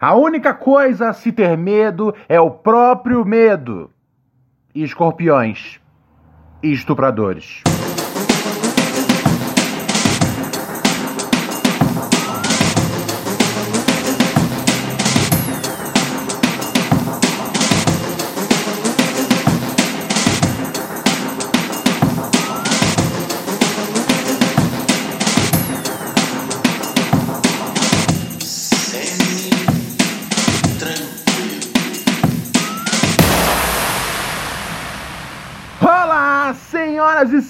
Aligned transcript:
A 0.00 0.14
única 0.14 0.54
coisa 0.54 1.08
a 1.08 1.12
se 1.12 1.32
ter 1.32 1.56
medo 1.56 2.14
é 2.28 2.40
o 2.40 2.50
próprio 2.50 3.24
medo. 3.24 3.90
E 4.72 4.84
escorpiões. 4.84 5.80
E 6.62 6.72
estupradores. 6.72 7.62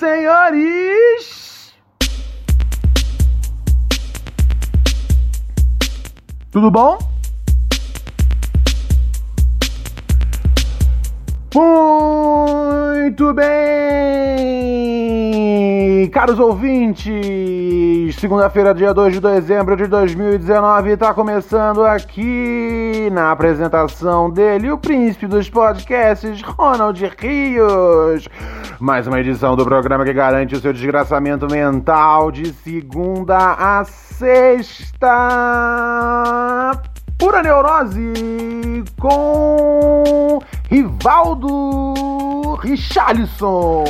Senhores! 0.09 1.75
Tudo 6.51 6.71
bom? 6.71 6.99
Muito 11.55 13.35
bem! 13.35 15.18
Caros 16.11 16.39
ouvintes, 16.39 18.15
segunda-feira, 18.17 18.73
dia 18.75 18.95
2 18.95 19.15
de 19.15 19.21
dezembro 19.21 19.77
de 19.77 19.87
2019, 19.87 20.93
está 20.93 21.13
começando 21.13 21.85
aqui 21.85 23.09
na 23.13 23.31
apresentação 23.31 24.31
dele, 24.31 24.71
o 24.71 24.79
príncipe 24.79 25.27
dos 25.27 25.51
podcasts, 25.51 26.41
Ronald 26.43 26.99
Rios. 27.19 28.29
Mais 28.81 29.07
uma 29.07 29.21
edição 29.21 29.57
do 29.57 29.65
programa 29.65 30.05
que 30.05 30.13
garante 30.13 30.55
o 30.55 30.61
seu 30.61 30.73
desgraçamento 30.73 31.47
mental 31.51 32.31
de 32.31 32.53
segunda 32.53 33.55
a 33.59 33.85
sexta. 33.85 35.09
Pura 37.19 37.43
Neurose 37.43 38.85
com 38.99 40.39
Rivaldo 40.71 42.55
Richarlison. 42.61 43.85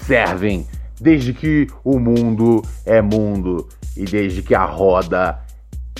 servem, 0.06 0.66
desde 1.00 1.32
que 1.32 1.66
o 1.82 1.98
mundo 1.98 2.62
é 2.84 3.00
mundo 3.00 3.68
e 3.96 4.04
desde 4.04 4.42
que 4.42 4.54
a 4.54 4.64
roda 4.64 5.38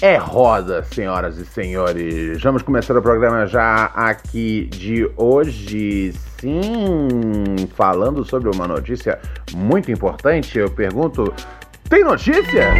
é 0.03 0.16
roda, 0.16 0.82
senhoras 0.82 1.38
e 1.38 1.47
senhores. 1.47 2.42
Vamos 2.42 2.62
começar 2.62 2.97
o 2.97 3.03
programa 3.03 3.47
já 3.47 3.87
aqui 3.94 4.66
de 4.66 5.10
hoje. 5.16 6.12
Sim, 6.38 7.69
falando 7.75 8.25
sobre 8.25 8.50
uma 8.50 8.66
notícia 8.66 9.19
muito 9.54 9.91
importante. 9.91 10.59
Eu 10.59 10.71
pergunto: 10.71 11.32
tem 11.88 12.04
notícia? 12.04 12.72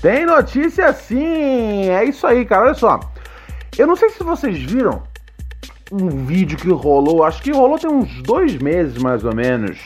Tem 0.00 0.26
notícia 0.26 0.92
sim! 0.92 1.88
É 1.88 2.04
isso 2.04 2.26
aí, 2.26 2.44
cara. 2.44 2.66
Olha 2.66 2.74
só. 2.74 3.00
Eu 3.76 3.86
não 3.86 3.96
sei 3.96 4.10
se 4.10 4.22
vocês 4.22 4.58
viram 4.58 5.02
um 5.90 6.08
vídeo 6.08 6.58
que 6.58 6.70
rolou, 6.70 7.24
acho 7.24 7.42
que 7.42 7.50
rolou 7.50 7.78
tem 7.78 7.90
uns 7.90 8.22
dois 8.22 8.56
meses 8.56 8.98
mais 8.98 9.24
ou 9.24 9.34
menos, 9.34 9.78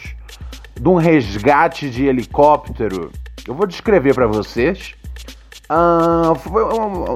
de 0.79 0.89
um 0.89 0.97
resgate 0.97 1.89
de 1.91 2.07
helicóptero. 2.07 3.11
Eu 3.47 3.55
vou 3.55 3.67
descrever 3.67 4.15
para 4.15 4.27
vocês. 4.27 4.95
Uh, 5.71 6.35
foi, 6.35 6.63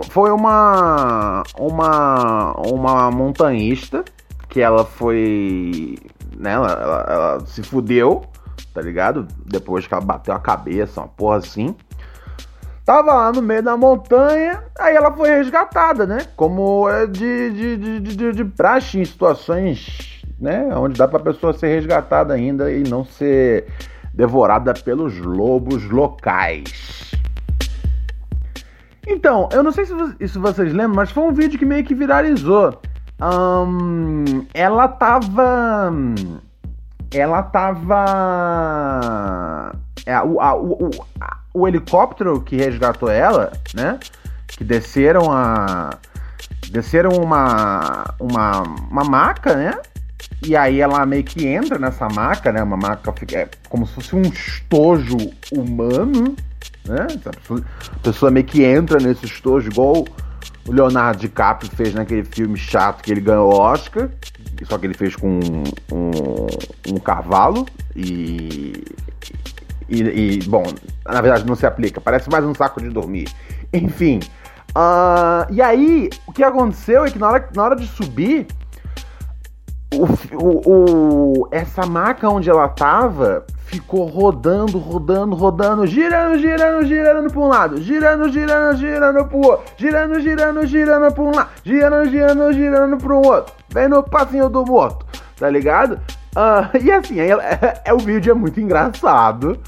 foi 0.08 0.30
uma, 0.30 1.42
uma, 1.58 2.52
uma 2.52 3.10
montanhista 3.10 4.04
que 4.48 4.60
ela 4.60 4.84
foi. 4.84 5.98
Né, 6.38 6.52
ela, 6.52 6.72
ela, 6.72 7.06
ela 7.08 7.46
se 7.46 7.62
fudeu, 7.62 8.25
tá 8.72 8.80
ligado? 8.80 9.26
Depois 9.44 9.86
que 9.86 9.94
ela 9.94 10.02
bateu 10.02 10.34
a 10.34 10.38
cabeça, 10.38 11.00
uma 11.00 11.08
porra 11.08 11.36
assim. 11.38 11.75
Tava 12.86 13.12
lá 13.12 13.32
no 13.32 13.42
meio 13.42 13.64
da 13.64 13.76
montanha, 13.76 14.62
aí 14.78 14.94
ela 14.94 15.10
foi 15.10 15.28
resgatada, 15.28 16.06
né? 16.06 16.19
Como 16.36 16.88
é 16.88 17.04
de, 17.04 17.50
de, 17.50 17.76
de, 17.76 18.00
de, 18.00 18.32
de 18.32 18.44
praxe 18.44 19.00
em 19.00 19.04
situações, 19.04 20.22
né? 20.38 20.69
Onde 20.72 20.96
dá 20.96 21.08
pra 21.08 21.19
pessoa 21.19 21.52
ser 21.52 21.66
resgatada 21.66 22.32
ainda 22.32 22.70
e 22.70 22.84
não 22.84 23.04
ser 23.04 23.66
devorada 24.14 24.72
pelos 24.72 25.19
lobos 25.19 25.91
locais. 25.91 27.10
Então, 29.04 29.48
eu 29.50 29.64
não 29.64 29.72
sei 29.72 29.84
se, 29.84 29.94
se 30.28 30.38
vocês 30.38 30.72
lembram, 30.72 30.94
mas 30.94 31.10
foi 31.10 31.25
um 31.25 31.32
vídeo 31.32 31.58
que 31.58 31.66
meio 31.66 31.82
que 31.82 31.94
viralizou. 31.94 32.80
Um, 33.20 34.46
ela 34.54 34.86
tava. 34.86 35.92
Ela 37.12 37.43
tava. 37.43 38.05
É, 40.05 40.21
o, 40.21 40.41
a, 40.41 40.55
o, 40.55 40.91
a, 41.21 41.39
o 41.55 41.67
helicóptero 41.67 42.41
que 42.41 42.56
resgatou 42.56 43.11
ela, 43.11 43.53
né? 43.75 43.99
Que 44.47 44.62
desceram 44.65 45.31
a. 45.33 45.99
Desceram 46.71 47.11
uma. 47.11 48.15
Uma, 48.19 48.62
uma 48.62 49.05
maca, 49.05 49.55
né? 49.55 49.78
E 50.44 50.55
aí 50.56 50.81
ela 50.81 51.06
meio 51.06 51.25
que 51.25 51.47
entra 51.47 51.78
nessa 51.78 52.09
maca, 52.09 52.53
né? 52.53 52.62
Uma 52.62 52.77
maca 52.77 53.15
é 53.33 53.49
como 53.69 53.87
se 53.87 53.94
fosse 53.94 54.15
um 54.15 54.23
estojo 54.23 55.17
humano, 55.53 56.37
né? 56.84 57.06
A 57.25 57.31
pessoa, 57.31 57.62
a 57.94 57.99
pessoa 58.00 58.31
meio 58.31 58.47
que 58.47 58.62
entra 58.62 58.99
nesse 58.99 59.25
estojo, 59.25 59.71
igual 59.71 60.05
o 60.66 60.72
Leonardo 60.72 61.21
DiCaprio 61.21 61.71
fez 61.71 61.94
naquele 61.94 62.25
filme 62.25 62.56
chato 62.56 63.03
que 63.03 63.10
ele 63.10 63.21
ganhou 63.21 63.53
o 63.53 63.56
Oscar, 63.56 64.10
só 64.65 64.77
que 64.78 64.87
ele 64.87 64.94
fez 64.94 65.15
com 65.15 65.28
um, 65.28 65.62
um, 65.93 66.94
um 66.94 66.99
cavalo 66.99 67.66
e, 67.94 68.84
e, 69.88 70.03
e, 70.03 70.38
bom, 70.49 70.65
na 71.05 71.21
verdade 71.21 71.47
não 71.47 71.55
se 71.55 71.66
aplica, 71.66 72.00
parece 72.00 72.29
mais 72.31 72.44
um 72.44 72.55
saco 72.55 72.81
de 72.81 72.88
dormir. 72.88 73.29
Enfim, 73.73 74.20
uh, 74.70 75.52
e 75.52 75.62
aí 75.62 76.11
o 76.26 76.32
que 76.32 76.43
aconteceu 76.43 77.05
é 77.05 77.11
que 77.11 77.19
na 77.19 77.29
hora, 77.29 77.49
na 77.55 77.62
hora 77.62 77.76
de 77.76 77.87
subir, 77.87 78.46
o, 79.94 80.05
o, 80.37 81.43
o, 81.43 81.49
essa 81.52 81.87
maca 81.87 82.29
onde 82.29 82.50
ela 82.50 82.69
tava 82.69 83.46
ficou 83.66 84.06
rodando, 84.06 84.78
rodando, 84.78 85.34
rodando, 85.34 85.86
girando, 85.86 86.38
girando, 86.38 86.86
girando 86.86 87.30
para 87.30 87.40
um 87.40 87.48
lado, 87.48 87.82
girando, 87.82 88.28
girando, 88.30 88.76
girando 88.76 89.24
pro 89.26 89.38
outro, 89.38 89.64
girando, 89.76 90.20
girando, 90.20 90.66
girando 90.66 91.12
para 91.12 91.22
um 91.22 91.34
lado, 91.34 91.50
girando, 91.64 92.10
girando, 92.10 92.52
girando 92.52 92.96
para 92.96 93.12
o 93.12 93.26
outro, 93.26 93.54
vem 93.68 93.88
no 93.88 94.02
passinho 94.02 94.48
do 94.48 94.64
morto, 94.64 95.04
tá 95.38 95.50
ligado? 95.50 96.00
Uh, 96.36 96.78
e 96.80 96.92
assim, 96.92 97.18
é, 97.18 97.30
é, 97.30 97.82
é, 97.86 97.92
o 97.92 97.98
vídeo 97.98 98.30
é 98.30 98.34
muito 98.34 98.60
engraçado, 98.60 99.60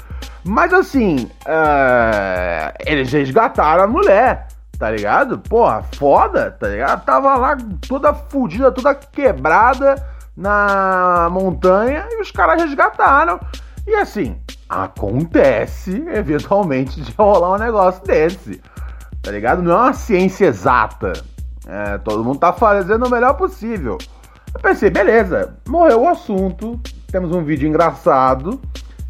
mas 0.45 0.73
assim, 0.73 1.29
uh, 1.45 2.73
eles 2.85 3.11
resgataram 3.11 3.83
a 3.83 3.87
mulher, 3.87 4.47
tá 4.79 4.89
ligado? 4.89 5.39
Porra, 5.39 5.83
foda, 5.97 6.55
tá 6.57 6.69
ligado? 6.69 7.03
Tava 7.03 7.35
lá 7.35 7.57
toda 7.85 8.13
fodida, 8.13 8.71
toda 8.71 8.95
quebrada 8.95 9.95
na 10.37 11.27
montanha 11.29 12.07
e 12.11 12.21
os 12.21 12.31
caras 12.31 12.61
resgataram. 12.61 13.37
E 13.87 13.95
assim, 13.95 14.37
acontece 14.67 16.03
eventualmente 16.13 17.01
de 17.01 17.11
rolar 17.13 17.55
um 17.55 17.57
negócio 17.57 18.03
desse. 18.03 18.61
Tá 19.21 19.31
ligado? 19.31 19.61
Não 19.61 19.71
é 19.71 19.75
uma 19.75 19.93
ciência 19.93 20.45
exata. 20.45 21.13
É, 21.67 21.97
todo 21.97 22.23
mundo 22.23 22.39
tá 22.39 22.53
fazendo 22.53 23.05
o 23.05 23.09
melhor 23.09 23.33
possível. 23.33 23.97
Eu 24.53 24.59
pensei, 24.59 24.89
beleza, 24.89 25.55
morreu 25.67 26.03
o 26.03 26.07
assunto, 26.07 26.79
temos 27.11 27.31
um 27.31 27.43
vídeo 27.43 27.67
engraçado 27.69 28.59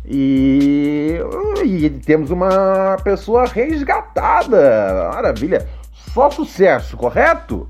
e, 0.06 1.20
e 1.64 1.90
temos 1.90 2.32
uma 2.32 2.98
pessoa 3.04 3.46
resgatada. 3.46 5.12
Maravilha. 5.14 5.68
Só 6.14 6.30
sucesso, 6.30 6.98
correto? 6.98 7.70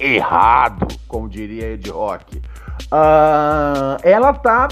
Errado, 0.00 0.86
como 1.08 1.28
diria 1.28 1.72
Ed 1.72 1.90
Rock. 1.90 2.38
Uh, 2.38 3.98
ela 4.02 4.32
tá 4.32 4.68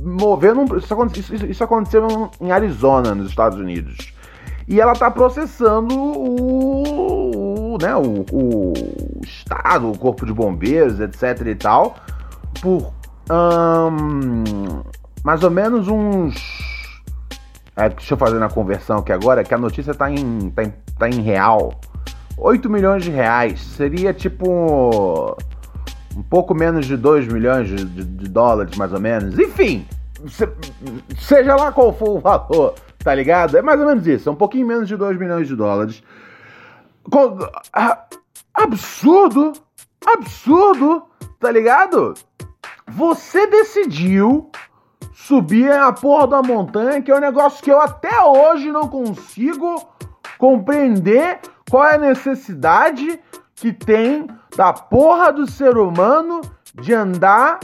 movendo. 0.00 0.76
Isso, 0.76 1.34
isso, 1.34 1.46
isso 1.46 1.64
aconteceu 1.64 2.30
em 2.40 2.50
Arizona, 2.50 3.14
nos 3.14 3.30
Estados 3.30 3.58
Unidos. 3.58 4.12
E 4.68 4.80
ela 4.80 4.94
tá 4.94 5.10
processando 5.10 5.94
o, 5.94 7.74
o 7.74 7.78
né, 7.80 7.94
o, 7.94 8.24
o, 8.32 8.72
Estado, 9.22 9.90
o 9.90 9.98
Corpo 9.98 10.26
de 10.26 10.32
Bombeiros, 10.32 10.98
etc 11.00 11.46
e 11.46 11.54
tal, 11.54 11.96
por 12.60 12.92
mais 15.22 15.42
ou 15.42 15.50
menos 15.50 15.88
uns. 15.88 16.36
É, 17.76 17.88
deixa 17.90 18.14
eu 18.14 18.18
fazer 18.18 18.38
na 18.38 18.48
conversão 18.48 18.98
aqui 18.98 19.12
agora, 19.12 19.44
que 19.44 19.52
a 19.52 19.58
notícia 19.58 19.94
tá 19.94 20.10
em, 20.10 20.50
tá 20.50 20.64
em, 20.64 20.72
tá 20.98 21.08
em 21.08 21.20
real. 21.20 21.78
8 22.38 22.68
milhões 22.70 23.02
de 23.04 23.10
reais. 23.10 23.60
Seria 23.60 24.12
tipo. 24.14 25.36
Um 26.16 26.22
pouco 26.22 26.54
menos 26.54 26.86
de 26.86 26.96
2 26.96 27.28
milhões 27.28 27.68
de, 27.68 27.84
de, 27.84 28.04
de 28.04 28.28
dólares, 28.28 28.76
mais 28.76 28.92
ou 28.92 29.00
menos. 29.00 29.38
Enfim, 29.38 29.86
se, 30.26 30.48
seja 31.18 31.54
lá 31.54 31.70
qual 31.70 31.92
for 31.92 32.16
o 32.16 32.20
valor, 32.20 32.74
tá 32.98 33.14
ligado? 33.14 33.56
É 33.56 33.62
mais 33.62 33.78
ou 33.78 33.86
menos 33.86 34.06
isso. 34.06 34.28
É 34.28 34.32
um 34.32 34.36
pouquinho 34.36 34.66
menos 34.66 34.88
de 34.88 34.96
2 34.96 35.18
milhões 35.18 35.46
de 35.46 35.54
dólares. 35.54 36.02
Absurdo! 38.54 39.52
Absurdo! 40.06 41.04
Tá 41.38 41.50
ligado? 41.50 42.14
Você 42.88 43.46
decidiu 43.48 44.50
subir 45.12 45.70
a 45.70 45.92
porra 45.92 46.28
da 46.28 46.42
montanha, 46.42 47.02
que 47.02 47.10
é 47.10 47.14
um 47.14 47.20
negócio 47.20 47.62
que 47.62 47.70
eu 47.70 47.80
até 47.80 48.22
hoje 48.22 48.70
não 48.72 48.88
consigo 48.88 49.86
compreender 50.38 51.40
qual 51.68 51.84
é 51.84 51.94
a 51.96 51.98
necessidade 51.98 53.20
que 53.54 53.72
tem 53.72 54.26
da 54.56 54.72
porra 54.72 55.32
do 55.32 55.48
ser 55.48 55.76
humano 55.76 56.40
de 56.74 56.94
andar 56.94 57.60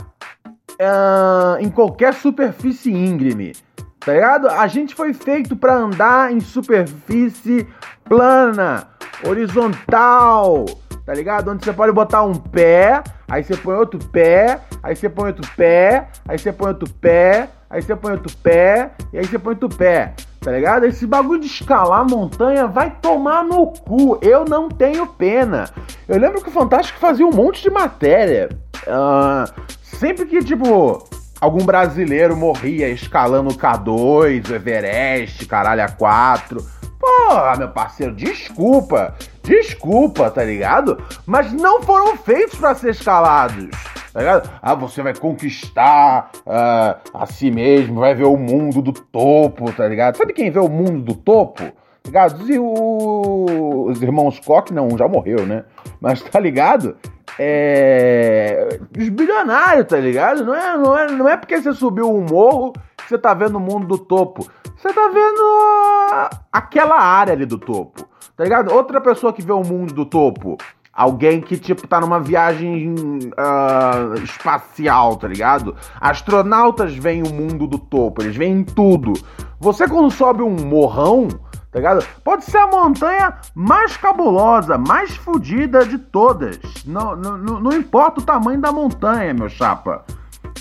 uh, 0.72 1.58
em 1.58 1.70
qualquer 1.70 2.14
superfície 2.14 2.92
íngreme. 2.92 3.52
Tá 4.00 4.12
ligado? 4.12 4.48
A 4.48 4.66
gente 4.66 4.94
foi 4.94 5.14
feito 5.14 5.56
para 5.56 5.74
andar 5.74 6.32
em 6.32 6.40
superfície 6.40 7.66
plana, 8.04 8.88
horizontal, 9.26 10.66
tá 11.06 11.14
ligado? 11.14 11.50
Onde 11.50 11.64
você 11.64 11.72
pode 11.72 11.92
botar 11.92 12.24
um 12.24 12.34
pé, 12.34 13.02
aí 13.30 13.42
você 13.42 13.56
põe 13.56 13.76
outro 13.76 13.98
pé, 14.10 14.60
aí 14.82 14.94
você 14.94 15.08
põe 15.08 15.28
outro 15.28 15.48
pé, 15.56 16.08
aí 16.28 16.38
você 16.38 16.52
põe 16.52 16.68
outro 16.68 16.92
pé, 16.94 17.48
aí 17.70 17.80
você 17.80 17.96
põe 17.96 18.12
outro 18.12 18.36
pé, 18.38 18.90
e 19.12 19.18
aí 19.18 19.24
você 19.24 19.38
põe 19.38 19.54
outro 19.54 19.68
pé 19.68 20.14
tá 20.42 20.50
ligado? 20.50 20.84
Esse 20.84 21.06
bagulho 21.06 21.40
de 21.40 21.46
escalar 21.46 22.04
montanha 22.04 22.66
vai 22.66 22.90
tomar 23.00 23.44
no 23.44 23.68
cu. 23.68 24.18
Eu 24.20 24.44
não 24.44 24.68
tenho 24.68 25.06
pena. 25.06 25.70
Eu 26.08 26.18
lembro 26.18 26.42
que 26.42 26.48
o 26.48 26.52
Fantástico 26.52 26.98
fazia 26.98 27.24
um 27.24 27.32
monte 27.32 27.62
de 27.62 27.70
matéria. 27.70 28.48
Uh, 28.82 29.62
sempre 29.82 30.26
que, 30.26 30.42
tipo, 30.42 31.02
algum 31.40 31.64
brasileiro 31.64 32.36
morria 32.36 32.88
escalando 32.88 33.50
o 33.50 33.56
K2, 33.56 34.50
o 34.50 34.54
Everest, 34.54 35.46
caralho, 35.46 35.84
a 35.84 35.88
4. 35.88 36.64
Porra, 36.98 37.56
meu 37.56 37.68
parceiro, 37.68 38.14
desculpa. 38.14 39.14
Desculpa, 39.42 40.30
tá 40.30 40.44
ligado? 40.44 41.02
Mas 41.26 41.52
não 41.52 41.82
foram 41.82 42.16
feitos 42.16 42.58
para 42.58 42.74
ser 42.74 42.90
escalados 42.90 43.70
tá 44.12 44.20
ligado? 44.20 44.50
Ah, 44.60 44.74
você 44.74 45.02
vai 45.02 45.14
conquistar 45.14 46.30
uh, 46.46 47.00
a 47.14 47.26
si 47.26 47.50
mesmo, 47.50 48.00
vai 48.00 48.14
ver 48.14 48.24
o 48.26 48.36
mundo 48.36 48.82
do 48.82 48.92
topo, 48.92 49.72
tá 49.72 49.88
ligado? 49.88 50.16
Sabe 50.16 50.32
quem 50.32 50.50
vê 50.50 50.58
o 50.58 50.68
mundo 50.68 51.00
do 51.00 51.14
topo? 51.14 51.64
Tá 51.64 52.06
ligado? 52.06 52.50
E 52.50 52.58
o... 52.58 53.86
os 53.88 54.02
irmãos 54.02 54.38
Koch, 54.40 54.72
não, 54.72 54.96
já 54.98 55.08
morreu, 55.08 55.46
né? 55.46 55.64
Mas 56.00 56.20
tá 56.22 56.38
ligado? 56.38 56.96
É. 57.38 58.78
Os 58.98 59.08
bilionários, 59.08 59.86
tá 59.86 59.96
ligado? 59.96 60.44
Não 60.44 60.54
é, 60.54 60.76
não, 60.76 60.98
é, 60.98 61.12
não 61.12 61.28
é 61.28 61.36
porque 61.36 61.60
você 61.60 61.72
subiu 61.72 62.10
um 62.10 62.20
morro 62.20 62.72
que 62.98 63.08
você 63.08 63.16
tá 63.16 63.32
vendo 63.32 63.56
o 63.56 63.60
mundo 63.60 63.86
do 63.86 63.98
topo. 63.98 64.46
Você 64.76 64.92
tá 64.92 65.08
vendo 65.08 66.30
aquela 66.52 67.00
área 67.00 67.32
ali 67.32 67.46
do 67.46 67.56
topo, 67.56 68.06
tá 68.42 68.44
ligado? 68.44 68.72
Outra 68.72 69.00
pessoa 69.00 69.32
que 69.32 69.40
vê 69.40 69.52
o 69.52 69.62
mundo 69.62 69.94
do 69.94 70.04
topo 70.04 70.58
Alguém 70.92 71.40
que, 71.40 71.56
tipo, 71.56 71.88
tá 71.88 71.98
numa 72.00 72.20
viagem 72.20 72.92
uh, 72.92 74.22
espacial, 74.22 75.16
tá 75.16 75.26
ligado? 75.26 75.74
Astronautas 75.98 76.94
veem 76.94 77.22
o 77.22 77.32
mundo 77.32 77.66
do 77.66 77.78
topo, 77.78 78.20
eles 78.20 78.36
veem 78.36 78.62
tudo. 78.62 79.14
Você, 79.58 79.88
quando 79.88 80.10
sobe 80.10 80.42
um 80.42 80.54
morrão, 80.66 81.28
tá 81.70 81.78
ligado? 81.78 82.04
Pode 82.22 82.44
ser 82.44 82.58
a 82.58 82.66
montanha 82.66 83.38
mais 83.54 83.96
cabulosa, 83.96 84.76
mais 84.76 85.16
fodida 85.16 85.86
de 85.86 85.96
todas. 85.96 86.58
Não, 86.84 87.16
não, 87.16 87.38
não 87.38 87.72
importa 87.72 88.20
o 88.20 88.24
tamanho 88.24 88.60
da 88.60 88.70
montanha, 88.70 89.32
meu 89.32 89.48
chapa. 89.48 90.04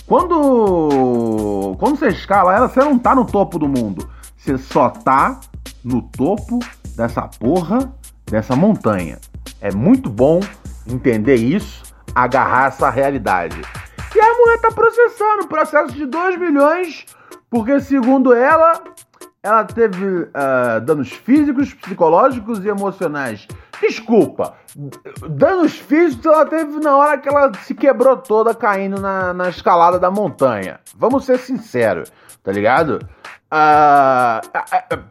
Quando, 0.08 1.76
quando 1.78 1.98
você 1.98 2.08
escala 2.08 2.56
ela, 2.56 2.70
você 2.70 2.80
não 2.80 2.98
tá 2.98 3.14
no 3.14 3.26
topo 3.26 3.60
do 3.60 3.68
mundo. 3.68 4.10
Você 4.38 4.58
só 4.58 4.90
tá 4.90 5.42
no 5.84 6.02
topo 6.02 6.60
dessa 6.96 7.24
porra 7.28 7.94
dessa 8.32 8.56
montanha. 8.56 9.20
É 9.60 9.72
muito 9.72 10.10
bom 10.10 10.40
entender 10.88 11.36
isso, 11.36 11.84
agarrar 12.16 12.68
essa 12.68 12.90
realidade. 12.90 13.62
E 14.16 14.20
a 14.20 14.34
mulher 14.34 14.60
tá 14.62 14.72
processando, 14.72 15.48
processo 15.48 15.94
de 15.94 16.06
2 16.06 16.40
milhões, 16.40 17.06
porque 17.50 17.80
segundo 17.82 18.34
ela, 18.34 18.82
ela 19.44 19.64
teve 19.66 20.06
uh, 20.06 20.82
danos 20.84 21.12
físicos, 21.12 21.74
psicológicos 21.74 22.64
e 22.64 22.70
emocionais. 22.70 23.48
Desculpa, 23.82 24.56
danos 25.30 25.74
físicos 25.74 26.26
ela 26.26 26.46
teve 26.46 26.80
na 26.80 26.96
hora 26.96 27.18
que 27.18 27.28
ela 27.28 27.52
se 27.64 27.74
quebrou 27.74 28.16
toda 28.18 28.54
caindo 28.54 29.02
na, 29.02 29.34
na 29.34 29.50
escalada 29.50 30.00
da 30.00 30.12
montanha. 30.12 30.80
Vamos 30.96 31.26
ser 31.26 31.40
sinceros, 31.40 32.12
tá 32.44 32.52
ligado? 32.52 33.00
Uh, 33.52 34.40
uh, 34.48 35.04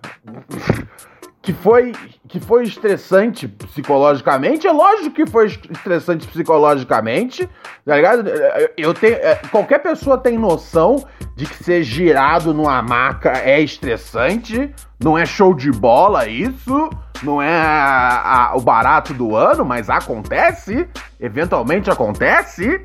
que 1.42 1.52
foi 1.52 1.92
que 2.30 2.38
foi 2.38 2.62
estressante 2.62 3.48
psicologicamente, 3.48 4.64
é 4.64 4.70
lógico 4.70 5.10
que 5.10 5.26
foi 5.26 5.46
estressante 5.46 6.28
psicologicamente, 6.28 7.48
tá 7.84 7.96
ligado? 7.96 8.30
Eu 8.76 8.94
tenho, 8.94 9.16
é, 9.16 9.34
qualquer 9.50 9.80
pessoa 9.80 10.16
tem 10.16 10.38
noção 10.38 11.04
de 11.34 11.44
que 11.44 11.64
ser 11.64 11.82
girado 11.82 12.54
numa 12.54 12.80
maca 12.82 13.32
é 13.44 13.60
estressante, 13.60 14.72
não 15.02 15.18
é 15.18 15.26
show 15.26 15.52
de 15.52 15.72
bola 15.72 16.28
isso, 16.28 16.88
não 17.20 17.42
é 17.42 17.52
a, 17.52 18.50
a, 18.52 18.56
o 18.56 18.60
barato 18.60 19.12
do 19.12 19.34
ano, 19.34 19.64
mas 19.64 19.90
acontece, 19.90 20.88
eventualmente 21.18 21.90
acontece. 21.90 22.80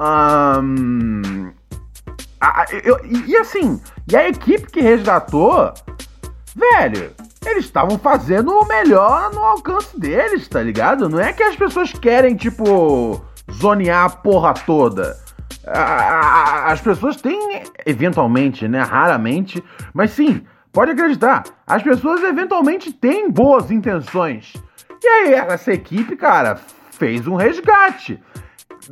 Um, 0.00 1.50
a, 2.40 2.66
eu, 2.84 2.98
e, 3.04 3.30
e 3.30 3.36
assim, 3.36 3.80
e 4.10 4.16
a 4.16 4.28
equipe 4.28 4.70
que 4.70 4.80
resgatou, 4.80 5.72
velho, 6.54 7.12
eles 7.44 7.64
estavam 7.64 7.98
fazendo 7.98 8.50
o 8.52 8.66
melhor 8.66 9.32
no 9.32 9.40
alcance 9.40 9.98
deles, 9.98 10.48
tá 10.48 10.62
ligado? 10.62 11.08
Não 11.08 11.20
é 11.20 11.32
que 11.32 11.42
as 11.42 11.56
pessoas 11.56 11.92
querem, 11.92 12.34
tipo, 12.36 13.22
zonear 13.52 14.04
a 14.04 14.10
porra 14.10 14.54
toda. 14.54 15.16
As 15.66 16.80
pessoas 16.80 17.16
têm, 17.16 17.62
eventualmente, 17.84 18.66
né? 18.66 18.80
Raramente, 18.80 19.62
mas 19.92 20.12
sim, 20.12 20.44
pode 20.72 20.92
acreditar, 20.92 21.44
as 21.66 21.82
pessoas 21.82 22.22
eventualmente 22.22 22.92
têm 22.92 23.30
boas 23.30 23.70
intenções. 23.70 24.54
E 25.02 25.06
aí, 25.06 25.34
essa 25.34 25.72
equipe, 25.72 26.16
cara, 26.16 26.58
fez 26.92 27.26
um 27.26 27.36
resgate. 27.36 28.20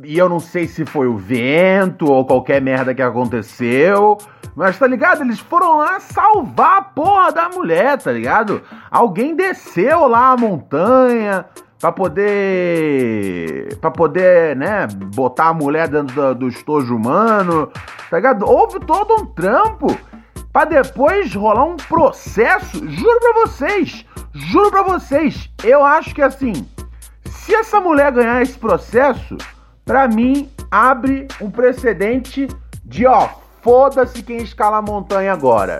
E 0.03 0.17
eu 0.17 0.29
não 0.29 0.39
sei 0.39 0.67
se 0.67 0.85
foi 0.85 1.07
o 1.07 1.17
vento 1.17 2.05
ou 2.05 2.25
qualquer 2.25 2.61
merda 2.61 2.93
que 2.93 3.01
aconteceu. 3.01 4.17
Mas 4.55 4.77
tá 4.77 4.87
ligado? 4.87 5.21
Eles 5.21 5.39
foram 5.39 5.77
lá 5.77 5.99
salvar 5.99 6.77
a 6.77 6.81
porra 6.81 7.31
da 7.31 7.49
mulher, 7.49 7.97
tá 7.97 8.11
ligado? 8.11 8.61
Alguém 8.91 9.35
desceu 9.35 10.07
lá 10.07 10.31
a 10.31 10.37
montanha 10.37 11.45
pra 11.79 11.91
poder. 11.91 13.77
pra 13.79 13.91
poder, 13.91 14.55
né, 14.55 14.87
botar 15.15 15.49
a 15.49 15.53
mulher 15.53 15.87
dentro 15.87 16.15
do, 16.15 16.35
do 16.35 16.47
estojo 16.47 16.95
humano, 16.95 17.71
tá 18.09 18.17
ligado? 18.17 18.45
Houve 18.45 18.79
todo 18.79 19.13
um 19.21 19.25
trampo 19.25 19.97
pra 20.51 20.65
depois 20.65 21.33
rolar 21.33 21.65
um 21.65 21.77
processo. 21.77 22.77
Juro 22.87 23.19
pra 23.19 23.33
vocês, 23.45 24.05
juro 24.33 24.71
pra 24.71 24.83
vocês, 24.83 25.49
eu 25.63 25.83
acho 25.83 26.13
que 26.13 26.21
assim, 26.21 26.53
se 27.25 27.53
essa 27.53 27.79
mulher 27.79 28.11
ganhar 28.11 28.41
esse 28.41 28.57
processo 28.57 29.37
para 29.87 30.05
mim, 30.05 30.49
abre 30.69 31.29
um 31.39 31.49
precedente 31.49 32.45
de 32.83 33.07
ó, 33.07 33.29
foda-se 33.61 34.21
quem 34.21 34.37
escala 34.37 34.77
a 34.77 34.81
montanha 34.81 35.31
agora. 35.31 35.79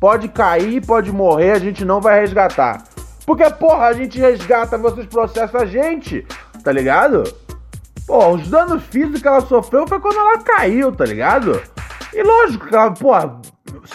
pode 0.00 0.28
cair, 0.28 0.84
pode 0.84 1.12
morrer, 1.12 1.52
a 1.52 1.58
gente 1.60 1.84
não 1.84 2.00
vai 2.00 2.20
resgatar. 2.20 2.82
Porque, 3.24 3.48
porra, 3.50 3.86
a 3.86 3.92
gente 3.92 4.18
resgata, 4.18 4.76
vocês 4.76 5.06
processam 5.06 5.60
a 5.60 5.64
gente, 5.64 6.26
tá 6.62 6.72
ligado? 6.72 7.22
Pô, 8.04 8.30
os 8.30 8.48
danos 8.48 8.82
físicos 8.82 9.22
que 9.22 9.28
ela 9.28 9.40
sofreu 9.40 9.86
foi 9.86 10.00
quando 10.00 10.18
ela 10.18 10.38
caiu, 10.38 10.90
tá 10.90 11.04
ligado? 11.04 11.62
E 12.12 12.22
lógico 12.22 12.66
que 12.66 12.74
ela, 12.74 12.90
porra, 12.90 13.40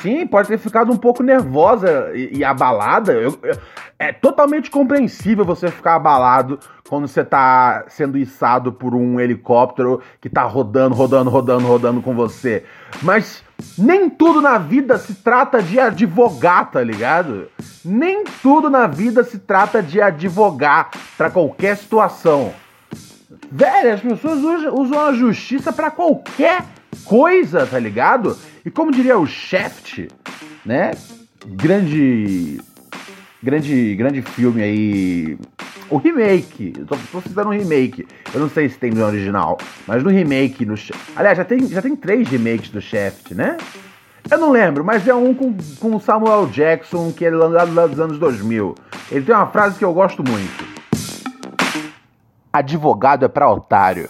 sim, 0.02 0.26
pode 0.26 0.48
ter 0.48 0.58
ficado 0.58 0.92
um 0.94 0.98
pouco 0.98 1.24
nervosa 1.24 2.12
e, 2.14 2.38
e 2.38 2.44
abalada. 2.44 3.12
Eu, 3.14 3.38
eu, 3.44 3.58
é 4.02 4.12
totalmente 4.12 4.72
compreensível 4.72 5.46
você 5.46 5.70
ficar 5.70 5.94
abalado 5.94 6.60
quando 6.90 7.08
você 7.08 7.24
tá 7.24 7.86
sendo 7.88 8.18
içado 8.18 8.74
por 8.74 8.96
um 8.96 9.20
helicóptero 9.20 10.02
que 10.20 10.28
tá 10.28 10.42
rodando, 10.42 10.96
rodando, 10.96 11.30
rodando, 11.30 11.68
rodando 11.68 12.02
com 12.02 12.16
você. 12.16 12.66
Mas 13.04 13.44
nem 13.78 14.10
tudo 14.10 14.42
na 14.42 14.58
vida 14.58 14.98
se 14.98 15.14
trata 15.14 15.62
de 15.62 15.80
advogar, 15.80 16.72
tá 16.72 16.82
ligado? 16.82 17.48
Nem 17.86 18.24
tudo 18.42 18.72
na 18.72 18.88
vida 18.88 19.24
se 19.24 19.38
trata 19.38 19.84
de 19.84 20.02
advogar 20.02 20.90
para 21.16 21.30
qualquer 21.30 21.78
situação. 21.78 22.52
Velho, 23.52 23.94
as 23.94 24.02
pessoas 24.02 24.40
usam 24.74 25.00
a 25.00 25.14
justiça 25.14 25.72
para 25.72 25.92
qualquer 25.92 26.66
coisa, 27.06 27.68
tá 27.68 27.78
ligado? 27.78 28.36
E 28.66 28.72
como 28.72 28.92
diria 28.92 29.20
o 29.20 29.28
Shaft, 29.28 30.08
né? 30.66 30.94
Grande. 31.46 32.60
Grande, 33.44 33.96
grande 33.96 34.22
filme 34.22 34.62
aí. 34.62 35.38
O 35.90 35.98
remake. 35.98 36.74
Tô, 36.88 36.96
tô 37.34 37.42
um 37.42 37.50
remake. 37.50 38.08
Eu 38.34 38.40
não 38.40 38.50
sei 38.50 38.70
se 38.70 38.78
tem 38.78 38.92
no 38.92 39.04
original. 39.04 39.58
Mas 39.88 40.04
no 40.04 40.10
remake. 40.12 40.64
No, 40.64 40.76
aliás, 41.16 41.38
já 41.38 41.44
tem, 41.44 41.66
já 41.68 41.82
tem 41.82 41.96
três 41.96 42.28
remakes 42.28 42.70
do 42.70 42.80
Shaft, 42.80 43.32
né? 43.32 43.58
Eu 44.30 44.38
não 44.38 44.52
lembro, 44.52 44.86
mas 44.86 45.08
é 45.08 45.16
um 45.16 45.34
com, 45.34 45.58
com 45.80 46.00
Samuel 46.00 46.46
Jackson, 46.48 47.12
que 47.12 47.26
é 47.26 47.32
lá, 47.32 47.64
lá 47.64 47.88
dos 47.88 48.00
anos 48.00 48.20
2000. 48.20 48.76
Ele 49.12 49.26
tem 49.26 49.34
uma 49.34 49.48
frase 49.48 49.80
que 49.80 49.84
eu 49.84 49.94
gosto 49.94 50.24
muito. 50.24 50.64
Advogado 52.54 53.26
é 53.26 53.28
pra 53.28 53.50
otário. 53.50 54.08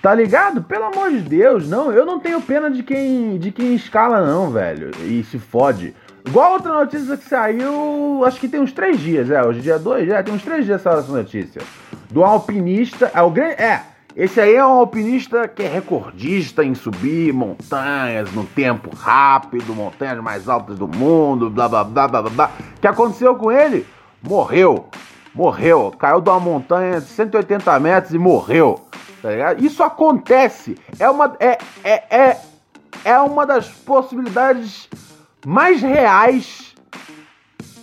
Tá 0.00 0.14
ligado? 0.14 0.62
Pelo 0.62 0.84
amor 0.84 1.10
de 1.10 1.20
Deus, 1.20 1.68
não, 1.68 1.90
eu 1.92 2.06
não 2.06 2.20
tenho 2.20 2.40
pena 2.40 2.70
de 2.70 2.82
quem 2.82 3.36
de 3.38 3.50
quem 3.50 3.74
escala 3.74 4.24
não, 4.24 4.50
velho, 4.50 4.90
e 5.04 5.24
se 5.24 5.38
fode. 5.38 5.94
Igual 6.24 6.52
outra 6.52 6.72
notícia 6.72 7.16
que 7.16 7.24
saiu, 7.24 8.22
acho 8.24 8.38
que 8.38 8.48
tem 8.48 8.60
uns 8.60 8.72
três 8.72 9.00
dias, 9.00 9.30
é, 9.30 9.42
hoje 9.42 9.60
é 9.60 9.62
dia 9.62 9.78
dois, 9.78 10.08
é, 10.08 10.22
tem 10.22 10.34
uns 10.34 10.42
três 10.42 10.64
dias 10.64 10.84
essa 10.84 11.02
notícia. 11.02 11.62
Do 12.10 12.22
alpinista, 12.22 13.10
é 13.14 13.22
o 13.22 13.30
grande, 13.30 13.54
é, 13.54 13.82
esse 14.14 14.40
aí 14.40 14.54
é 14.54 14.64
um 14.64 14.70
alpinista 14.70 15.46
que 15.46 15.62
é 15.62 15.68
recordista 15.68 16.64
em 16.64 16.74
subir 16.74 17.32
montanhas 17.32 18.32
no 18.32 18.44
tempo 18.44 18.90
rápido, 18.94 19.74
montanhas 19.74 20.20
mais 20.20 20.48
altas 20.48 20.78
do 20.78 20.88
mundo, 20.88 21.48
blá 21.48 21.68
blá 21.68 21.84
blá 21.84 22.08
blá 22.08 22.22
blá. 22.22 22.50
O 22.76 22.80
que 22.80 22.86
aconteceu 22.88 23.36
com 23.36 23.52
ele? 23.52 23.86
Morreu. 24.20 24.88
Morreu. 25.34 25.92
Caiu 25.96 26.20
de 26.20 26.28
uma 26.28 26.40
montanha 26.40 27.00
de 27.00 27.06
180 27.06 27.78
metros 27.78 28.12
e 28.12 28.18
morreu. 28.18 28.80
Tá 29.22 29.30
ligado? 29.30 29.64
Isso 29.64 29.82
acontece. 29.82 30.76
É 30.98 31.08
uma, 31.08 31.36
é, 31.40 31.58
é, 31.82 32.16
é, 32.16 32.40
é 33.04 33.18
uma 33.18 33.46
das 33.46 33.68
possibilidades 33.68 34.88
mais 35.46 35.82
reais 35.82 36.74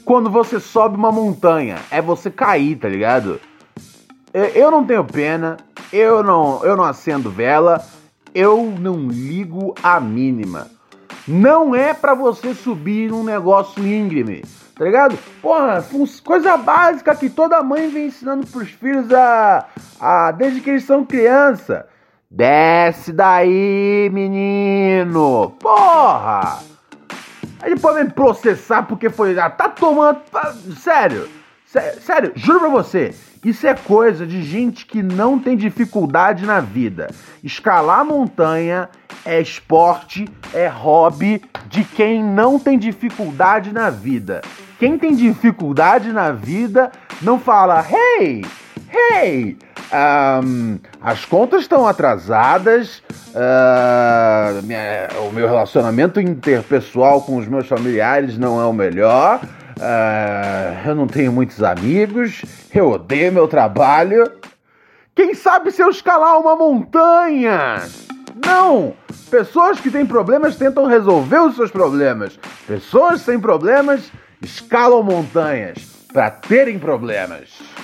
quando 0.03 0.29
você 0.29 0.59
sobe 0.59 0.95
uma 0.95 1.11
montanha. 1.11 1.77
É 1.91 2.01
você 2.01 2.29
cair, 2.31 2.77
tá 2.77 2.87
ligado? 2.87 3.39
Eu 4.53 4.69
não 4.69 4.85
tenho 4.85 5.03
pena, 5.03 5.57
eu 5.91 6.21
não, 6.21 6.63
eu 6.63 6.75
não 6.75 6.83
acendo 6.83 7.29
vela, 7.29 7.85
eu 8.33 8.73
não 8.79 9.07
ligo 9.07 9.73
a 9.81 9.99
mínima. 9.99 10.67
Não 11.27 11.73
é 11.73 11.93
para 11.93 12.13
você 12.13 12.53
subir 12.53 13.09
num 13.09 13.23
negócio 13.23 13.85
íngreme 13.85 14.43
tá 14.75 14.83
ligado? 14.83 15.17
Porra, 15.41 15.83
coisa 16.23 16.57
básica 16.57 17.15
que 17.15 17.29
toda 17.29 17.63
mãe 17.63 17.89
vem 17.89 18.07
ensinando 18.07 18.45
pros 18.47 18.69
filhos 18.69 19.11
a, 19.13 19.65
a 19.99 20.31
desde 20.31 20.61
que 20.61 20.69
eles 20.69 20.83
são 20.83 21.05
criança. 21.05 21.87
Desce 22.29 23.13
daí, 23.13 24.09
menino! 24.11 25.55
Porra! 25.59 26.59
Aí 27.61 27.79
pode 27.79 28.03
me 28.03 28.11
processar 28.11 28.83
porque 28.83 29.09
foi. 29.09 29.39
Ah, 29.39 29.49
tá 29.49 29.69
tomando. 29.69 30.19
Tá, 30.31 30.53
sério, 30.77 31.29
sério, 31.65 32.31
juro 32.35 32.59
pra 32.59 32.69
você. 32.69 33.13
Isso 33.43 33.67
é 33.67 33.75
coisa 33.75 34.25
de 34.25 34.41
gente 34.41 34.85
que 34.85 35.03
não 35.03 35.37
tem 35.37 35.55
dificuldade 35.55 36.45
na 36.45 36.59
vida. 36.59 37.09
Escalar 37.43 38.03
montanha 38.03 38.89
é 39.23 39.39
esporte, 39.39 40.27
é 40.53 40.67
hobby 40.67 41.43
de 41.67 41.83
quem 41.83 42.23
não 42.23 42.57
tem 42.57 42.77
dificuldade 42.77 43.71
na 43.71 43.89
vida. 43.89 44.41
Quem 44.79 44.97
tem 44.97 45.15
dificuldade 45.15 46.11
na 46.11 46.31
vida 46.31 46.91
não 47.21 47.39
fala, 47.39 47.85
hey, 47.87 48.43
hey, 48.91 49.57
um, 50.43 50.79
as 51.01 51.23
contas 51.23 51.61
estão 51.61 51.87
atrasadas, 51.87 53.03
uh, 53.29 54.63
minha, 54.63 55.07
o 55.27 55.31
meu 55.31 55.47
relacionamento 55.47 56.19
interpessoal 56.19 57.21
com 57.21 57.37
os 57.37 57.47
meus 57.47 57.67
familiares 57.67 58.37
não 58.37 58.59
é 58.59 58.65
o 58.65 58.73
melhor, 58.73 59.39
uh, 59.77 60.87
eu 60.87 60.95
não 60.95 61.07
tenho 61.07 61.31
muitos 61.31 61.61
amigos, 61.63 62.43
eu 62.73 62.91
odeio 62.91 63.31
meu 63.31 63.47
trabalho. 63.47 64.31
Quem 65.15 65.33
sabe 65.33 65.71
se 65.71 65.81
eu 65.81 65.89
escalar 65.89 66.39
uma 66.39 66.55
montanha? 66.55 67.81
Não! 68.45 68.93
Pessoas 69.29 69.79
que 69.79 69.89
têm 69.89 70.05
problemas 70.05 70.55
tentam 70.55 70.85
resolver 70.85 71.39
os 71.39 71.55
seus 71.55 71.71
problemas. 71.71 72.37
Pessoas 72.67 73.21
sem 73.21 73.39
problemas 73.39 74.11
escalam 74.41 75.01
montanhas 75.03 75.77
para 76.13 76.29
terem 76.29 76.77
problemas. 76.77 77.74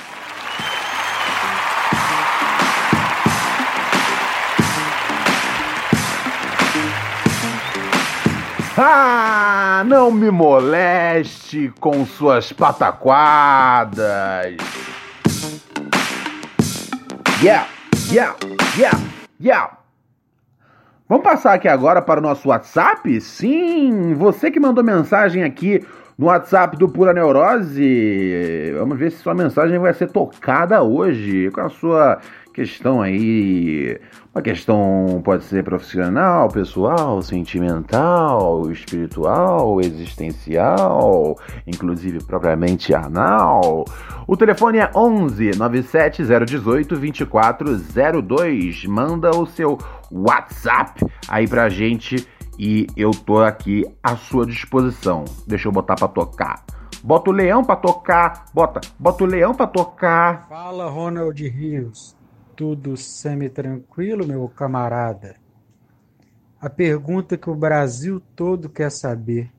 Ah, 8.78 9.84
não 9.86 10.10
me 10.10 10.32
moleste 10.32 11.74
com 11.82 12.06
suas 12.06 12.54
pataquadas. 12.54 14.56
Yeah, 17.44 17.68
yeah, 18.10 18.38
yeah, 18.78 19.00
yeah. 19.42 19.78
Vamos 21.10 21.25
passar 21.25 21.56
aqui 21.56 21.68
agora 21.68 22.01
para 22.01 22.22
o 22.22 22.24
nosso 22.24 22.48
WhatsApp? 22.48 23.20
Sim, 23.20 24.13
você 24.13 24.50
que 24.50 24.60
mandou 24.60 24.82
mensagem 24.82 25.44
aqui 25.44 25.86
no 26.22 26.28
WhatsApp 26.28 26.78
do 26.78 26.88
Pura 26.88 27.13
Neurose. 27.13 28.72
Vamos 28.78 29.00
ver 29.00 29.12
se 29.12 29.18
sua 29.18 29.34
mensagem 29.34 29.80
vai 29.80 29.92
ser 29.92 30.12
tocada 30.12 30.84
hoje 30.84 31.50
com 31.50 31.62
a 31.62 31.70
sua 31.70 32.20
questão 32.54 33.01
aí. 33.01 34.00
Uma 34.32 34.44
questão 34.44 35.20
pode 35.25 35.44
ser 35.46 35.63
profissional, 35.63 36.48
pessoal, 36.48 37.24
sentimental, 37.24 38.72
espiritual, 38.72 39.82
existencial, 39.82 41.40
inclusive 41.66 42.24
propriamente 42.24 42.94
anal. 42.94 43.84
O 44.28 44.38
telefone 44.38 44.78
é 44.78 44.92
11 44.96 45.58
97 45.58 46.24
018 46.24 46.98
2402. 46.98 48.86
Manda 48.86 49.32
o 49.32 49.48
seu 49.48 49.75
WhatsApp 50.12 51.04
aí 51.28 51.48
pra 51.48 51.68
gente 51.68 52.28
e 52.63 52.86
eu 52.96 53.10
tô 53.10 53.39
aqui 53.39 53.84
à 54.03 54.15
sua 54.15 54.46
disposição. 54.46 55.25
Deixa 55.48 55.68
eu 55.68 55.72
botar 55.72 55.96
para 55.96 56.08
tocar. 56.08 56.63
Bota 57.03 57.32
o 57.32 57.34
leão 57.34 57.65
para 57.65 57.75
tocar, 57.75 58.46
bota, 58.53 58.80
bota 59.00 59.24
o 59.24 59.27
leão 59.27 59.56
para 59.56 59.65
tocar. 59.65 60.48
Fala, 60.48 60.88
Ronald 60.88 61.41
Rios. 61.41 62.15
Tudo 62.56 62.96
semi-tranquilo, 62.96 64.27
meu 64.27 64.48
camarada? 64.48 65.38
A 66.62 66.70
pergunta 66.70 67.36
que 67.36 67.50
o 67.50 67.56
Brasil 67.56 68.22
todo 68.36 68.70
quer 68.70 68.91
saber. 68.91 69.51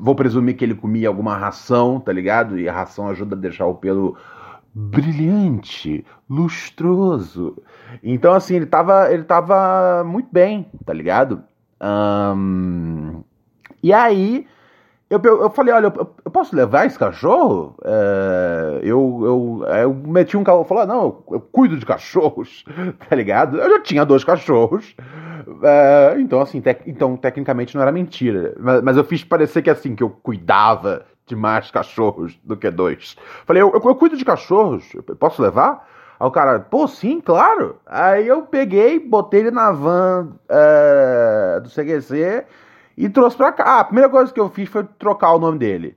vou 0.00 0.14
presumir 0.14 0.56
que 0.56 0.64
ele 0.64 0.74
comia 0.74 1.08
alguma 1.08 1.36
ração, 1.36 2.00
tá 2.00 2.12
ligado? 2.12 2.58
E 2.58 2.68
a 2.68 2.72
ração 2.72 3.08
ajuda 3.08 3.36
a 3.36 3.38
deixar 3.38 3.66
o 3.66 3.74
pelo 3.74 4.16
brilhante, 4.78 6.06
lustroso. 6.30 7.56
Então, 8.00 8.32
assim, 8.32 8.54
ele 8.54 8.66
tava, 8.66 9.12
ele 9.12 9.24
tava 9.24 10.04
muito 10.04 10.28
bem, 10.30 10.70
tá 10.86 10.92
ligado? 10.92 11.42
Um, 11.82 13.24
e 13.82 13.92
aí, 13.92 14.46
eu, 15.10 15.20
eu 15.20 15.50
falei, 15.50 15.74
olha, 15.74 15.86
eu, 15.86 16.14
eu 16.24 16.30
posso 16.30 16.54
levar 16.54 16.86
esse 16.86 16.96
cachorro? 16.96 17.74
É, 17.84 18.80
eu, 18.84 19.20
eu, 19.24 19.74
eu 19.74 19.94
meti 19.94 20.36
um 20.36 20.44
cachorro, 20.44 20.64
falou, 20.64 20.86
não, 20.86 21.02
eu, 21.02 21.24
eu, 21.32 21.40
cuido 21.40 21.76
de 21.76 21.84
cachorros, 21.84 22.64
tá 23.08 23.16
ligado? 23.16 23.58
Eu 23.58 23.70
já 23.70 23.80
tinha 23.80 24.04
dois 24.04 24.22
cachorros, 24.22 24.94
é, 25.60 26.16
então, 26.20 26.40
assim, 26.40 26.60
tec, 26.60 26.82
então, 26.86 27.16
tecnicamente 27.16 27.74
não 27.74 27.82
era 27.82 27.90
mentira, 27.90 28.54
mas, 28.60 28.80
mas 28.82 28.96
eu 28.96 29.02
fiz 29.02 29.24
parecer 29.24 29.60
que, 29.60 29.70
assim, 29.70 29.96
que 29.96 30.04
eu 30.04 30.10
cuidava 30.10 31.04
de 31.28 31.36
mais 31.36 31.70
cachorros 31.70 32.38
do 32.42 32.56
que 32.56 32.70
dois. 32.70 33.16
Falei, 33.46 33.62
eu, 33.62 33.70
eu, 33.72 33.82
eu 33.84 33.94
cuido 33.94 34.16
de 34.16 34.24
cachorros, 34.24 34.84
posso 35.18 35.42
levar? 35.42 35.86
Aí 36.18 36.26
o 36.26 36.30
cara, 36.30 36.58
pô, 36.58 36.88
sim, 36.88 37.20
claro. 37.20 37.76
Aí 37.86 38.26
eu 38.26 38.42
peguei, 38.42 38.98
botei 38.98 39.40
ele 39.40 39.50
na 39.50 39.70
van 39.70 40.32
é, 40.48 41.60
do 41.60 41.68
CQC 41.68 42.44
e 42.96 43.08
trouxe 43.08 43.36
pra 43.36 43.52
cá. 43.52 43.64
Ah, 43.64 43.80
a 43.80 43.84
primeira 43.84 44.10
coisa 44.10 44.32
que 44.32 44.40
eu 44.40 44.48
fiz 44.48 44.68
foi 44.68 44.84
trocar 44.98 45.32
o 45.32 45.38
nome 45.38 45.58
dele. 45.58 45.96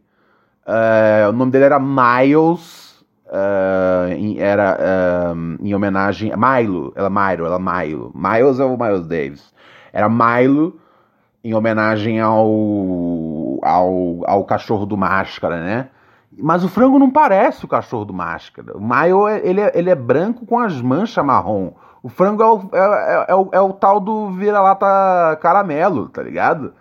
É, 0.66 1.28
o 1.28 1.32
nome 1.32 1.52
dele 1.52 1.66
era 1.66 1.80
Miles, 1.80 3.04
é, 3.28 4.38
era 4.38 5.34
em 5.60 5.74
homenagem 5.74 6.32
a 6.32 6.38
Milo, 6.38 6.94
ela 6.96 7.10
Milo, 7.10 7.46
ela 7.48 7.60
Milo. 7.60 8.12
Miles 8.14 8.60
é 8.60 8.64
o 8.64 8.78
Miles 8.78 9.08
Davis. 9.08 9.52
Era 9.92 10.08
Milo 10.08 10.80
em 11.44 11.56
homenagem 11.56 12.20
ao 12.20 12.48
ao, 13.62 14.22
ao 14.26 14.44
cachorro 14.46 14.86
do 14.86 14.98
Máscara, 14.98 15.64
né? 15.64 15.90
Mas 16.38 16.64
o 16.64 16.70
frango 16.70 16.98
não 16.98 17.12
parece 17.12 17.66
o 17.66 17.68
cachorro 17.68 18.06
do 18.06 18.14
Máscara. 18.14 18.78
O 18.78 18.82
Maio, 18.82 19.28
ele 19.28 19.60
é, 19.62 19.72
ele 19.76 19.90
é 19.90 19.96
branco 19.96 20.46
com 20.46 20.58
as 20.60 20.82
manchas 20.82 21.24
marrom. 21.24 21.74
O 22.02 22.10
frango 22.10 22.42
é 22.42 22.46
o, 22.46 22.70
é, 22.74 22.80
é, 22.80 23.26
é 23.30 23.36
o, 23.36 23.50
é 23.52 23.62
o 23.62 23.74
tal 23.74 24.00
do 24.00 24.32
vira-lata 24.32 25.36
caramelo, 25.42 26.10
tá 26.10 26.24
ligado? 26.24 26.74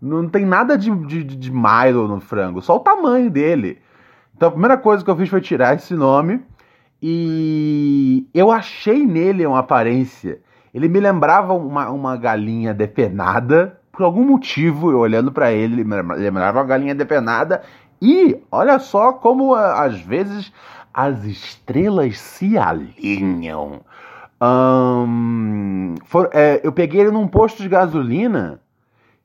Não 0.00 0.28
tem 0.28 0.44
nada 0.44 0.76
de, 0.76 0.90
de, 1.06 1.24
de 1.24 1.50
Milo 1.50 2.06
no 2.06 2.20
frango, 2.20 2.60
só 2.60 2.76
o 2.76 2.80
tamanho 2.80 3.30
dele. 3.30 3.78
Então 4.36 4.48
a 4.48 4.52
primeira 4.52 4.76
coisa 4.76 5.02
que 5.02 5.10
eu 5.10 5.16
fiz 5.16 5.28
foi 5.28 5.40
tirar 5.40 5.74
esse 5.74 5.94
nome 5.94 6.42
e 7.00 8.28
eu 8.34 8.50
achei 8.50 9.06
nele 9.06 9.46
uma 9.46 9.60
aparência. 9.60 10.40
Ele 10.74 10.88
me 10.88 11.00
lembrava 11.00 11.54
uma, 11.54 11.88
uma 11.88 12.16
galinha 12.16 12.74
depenada 12.74 13.80
por 13.96 14.04
algum 14.04 14.24
motivo, 14.24 14.90
eu 14.90 14.98
olhando 14.98 15.32
para 15.32 15.50
ele, 15.50 15.82
lembrava 15.82 16.58
uma 16.58 16.66
galinha 16.66 16.94
depenada. 16.94 17.62
E 18.00 18.36
olha 18.52 18.78
só 18.78 19.14
como 19.14 19.54
às 19.54 19.98
vezes 20.02 20.52
as 20.92 21.24
estrelas 21.24 22.18
se 22.18 22.58
alinham. 22.58 23.80
Um, 24.38 25.94
for, 26.04 26.28
é, 26.34 26.60
eu 26.62 26.70
peguei 26.72 27.00
ele 27.00 27.10
num 27.10 27.26
posto 27.26 27.62
de 27.62 27.70
gasolina 27.70 28.60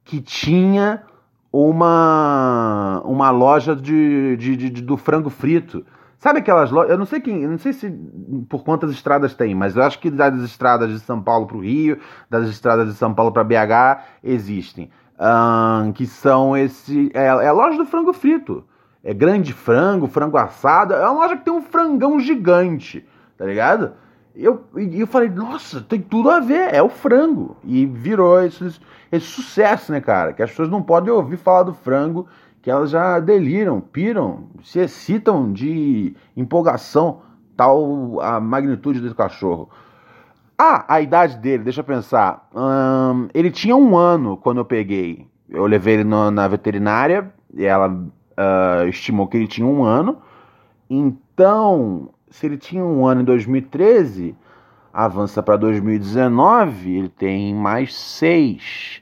que 0.05 0.21
tinha 0.21 1.03
uma, 1.51 3.01
uma 3.03 3.29
loja 3.29 3.75
de, 3.75 4.37
de, 4.37 4.55
de, 4.55 4.69
de 4.69 4.81
do 4.81 4.95
frango 4.95 5.29
frito. 5.29 5.85
Sabe 6.21 6.37
aquelas 6.37 6.69
lojas? 6.69 6.91
Eu 6.91 6.99
não 6.99 7.05
sei 7.07 7.19
quem, 7.19 7.41
eu 7.41 7.49
não 7.49 7.57
sei 7.57 7.73
se 7.73 7.89
por 8.47 8.63
quantas 8.63 8.91
estradas 8.91 9.33
tem, 9.33 9.55
mas 9.55 9.75
eu 9.75 9.81
acho 9.81 9.97
que 9.97 10.11
das 10.11 10.39
estradas 10.43 10.91
de 10.91 10.99
São 10.99 11.19
Paulo 11.19 11.47
para 11.47 11.57
o 11.57 11.61
Rio, 11.61 11.97
das 12.29 12.47
estradas 12.47 12.89
de 12.89 12.93
São 12.93 13.11
Paulo 13.11 13.31
para 13.31 13.43
BH 13.43 14.03
existem, 14.23 14.91
um, 15.19 15.91
que 15.91 16.05
são 16.05 16.55
esse 16.55 17.09
é, 17.15 17.23
é, 17.23 17.47
a 17.47 17.51
loja 17.51 17.75
do 17.75 17.87
frango 17.87 18.13
frito. 18.13 18.63
É 19.03 19.15
grande 19.15 19.51
frango, 19.51 20.05
frango 20.05 20.37
assado. 20.37 20.93
É 20.93 21.09
uma 21.09 21.23
loja 21.23 21.37
que 21.37 21.43
tem 21.43 21.51
um 21.51 21.63
frangão 21.63 22.19
gigante, 22.19 23.03
tá 23.35 23.43
ligado? 23.43 23.93
Eu, 24.35 24.63
e 24.77 24.99
eu 24.99 25.07
falei, 25.07 25.27
nossa, 25.27 25.81
tem 25.81 25.99
tudo 25.99 26.29
a 26.29 26.39
ver, 26.39 26.71
é 26.71 26.83
o 26.83 26.89
frango. 26.89 27.57
E 27.63 27.87
virou 27.87 28.43
esse, 28.43 28.79
esse 29.11 29.25
sucesso, 29.25 29.91
né, 29.91 29.99
cara? 29.99 30.33
Que 30.33 30.43
as 30.43 30.51
pessoas 30.51 30.69
não 30.69 30.83
podem 30.83 31.11
ouvir 31.11 31.37
falar 31.37 31.63
do 31.63 31.73
frango 31.73 32.27
que 32.61 32.69
elas 32.69 32.91
já 32.91 33.19
deliram, 33.19 33.81
piram, 33.81 34.45
se 34.63 34.79
excitam 34.79 35.51
de 35.51 36.15
empolgação, 36.37 37.21
tal 37.57 38.21
a 38.21 38.39
magnitude 38.39 38.99
do 38.99 39.15
cachorro. 39.15 39.69
Ah, 40.57 40.85
a 40.87 41.01
idade 41.01 41.37
dele, 41.37 41.63
deixa 41.63 41.81
eu 41.81 41.85
pensar. 41.85 42.47
Hum, 42.53 43.27
ele 43.33 43.49
tinha 43.49 43.75
um 43.75 43.97
ano 43.97 44.37
quando 44.37 44.59
eu 44.59 44.65
peguei. 44.65 45.25
Eu 45.49 45.65
levei 45.65 45.95
ele 45.95 46.03
no, 46.03 46.29
na 46.29 46.47
veterinária 46.47 47.33
e 47.53 47.65
ela 47.65 47.89
uh, 47.89 48.87
estimou 48.87 49.27
que 49.27 49.37
ele 49.37 49.47
tinha 49.47 49.65
um 49.65 49.83
ano. 49.83 50.19
Então, 50.87 52.09
se 52.29 52.45
ele 52.45 52.57
tinha 52.57 52.83
um 52.85 53.07
ano 53.07 53.21
em 53.21 53.25
2013, 53.25 54.35
avança 54.93 55.41
para 55.41 55.57
2019, 55.57 56.95
ele 56.95 57.09
tem 57.09 57.55
mais 57.55 57.95
seis. 57.95 59.01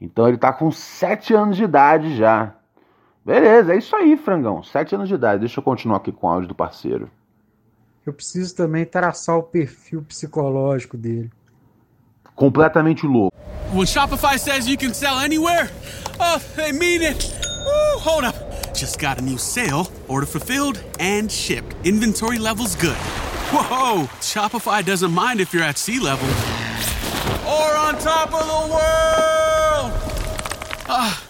Então 0.00 0.26
ele 0.26 0.36
está 0.36 0.52
com 0.52 0.70
sete 0.70 1.34
anos 1.34 1.56
de 1.56 1.64
idade 1.64 2.16
já. 2.16 2.54
Beleza, 3.24 3.74
é 3.74 3.78
isso 3.78 3.94
aí, 3.94 4.16
frangão. 4.16 4.62
Sete 4.62 4.94
anos 4.94 5.08
de 5.08 5.14
idade. 5.14 5.40
Deixa 5.40 5.60
eu 5.60 5.64
continuar 5.64 5.98
aqui 5.98 6.10
com 6.10 6.26
o 6.26 6.30
áudio 6.30 6.48
do 6.48 6.54
parceiro. 6.54 7.10
Eu 8.04 8.12
preciso 8.12 8.56
também 8.56 8.84
traçar 8.84 9.36
o 9.36 9.42
perfil 9.42 10.02
psicológico 10.02 10.96
dele. 10.96 11.30
Completamente 12.34 13.06
louco. 13.06 13.36
When 13.72 13.86
Shopify 13.86 14.38
says 14.38 14.66
you 14.66 14.76
can 14.76 14.94
sell 14.94 15.18
anywhere, 15.18 15.70
oh, 16.18 16.40
they 16.56 16.72
mean 16.72 17.02
it. 17.02 17.32
Woo, 17.64 17.98
hold 18.00 18.24
up. 18.24 18.34
Just 18.74 18.98
got 18.98 19.18
a 19.18 19.22
new 19.22 19.36
sale. 19.38 19.86
Order 20.08 20.26
fulfilled 20.26 20.82
and 20.98 21.30
shipped. 21.30 21.76
Inventory 21.84 22.38
levels 22.38 22.74
good. 22.74 22.96
Whoa, 23.52 24.08
Shopify 24.20 24.82
doesn't 24.84 25.12
mind 25.12 25.40
if 25.40 25.52
you're 25.52 25.62
at 25.62 25.76
sea 25.76 26.00
level. 26.00 26.26
Or 27.46 27.76
on 27.76 27.98
top 27.98 28.32
of 28.32 28.46
the 28.46 28.72
world. 28.72 29.92
Ah. 30.88 31.29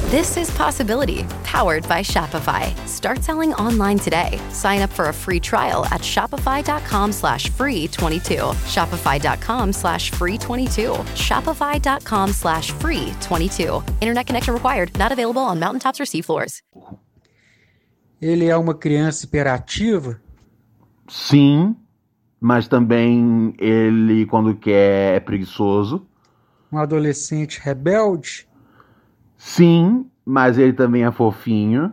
This 0.11 0.35
is 0.35 0.51
Possibility, 0.51 1.23
powered 1.45 1.87
by 1.87 2.01
Shopify. 2.01 2.75
Start 2.85 3.23
selling 3.23 3.53
online 3.53 3.97
today. 3.97 4.41
Sign 4.49 4.81
up 4.81 4.89
for 4.89 5.07
a 5.07 5.13
free 5.13 5.39
trial 5.39 5.85
at 5.85 6.01
shopify.com 6.01 7.13
slash 7.13 7.49
free 7.51 7.87
22. 7.87 8.35
Shopify.com 8.67 9.71
slash 9.71 10.11
free 10.11 10.37
22. 10.37 10.91
Shopify.com 11.15 12.33
slash 12.33 12.73
free 12.73 13.13
22. 13.21 13.81
Internet 14.01 14.27
connection 14.27 14.53
required. 14.53 14.91
Not 14.97 15.13
available 15.13 15.43
on 15.43 15.61
mountaintops 15.61 16.01
or 16.01 16.03
seafloors. 16.03 16.61
Ele 18.21 18.49
é 18.49 18.57
uma 18.57 18.73
criança 18.73 19.25
hiperativa? 19.25 20.19
Sim, 21.07 21.73
mas 22.37 22.67
também 22.67 23.53
ele, 23.57 24.25
quando 24.25 24.57
quer, 24.57 25.15
é 25.15 25.19
preguiçoso. 25.21 26.05
Um 26.69 26.79
adolescente 26.79 27.61
rebelde? 27.63 28.50
Sim, 29.43 30.05
mas 30.23 30.59
ele 30.59 30.71
também 30.71 31.03
é 31.03 31.11
fofinho. 31.11 31.91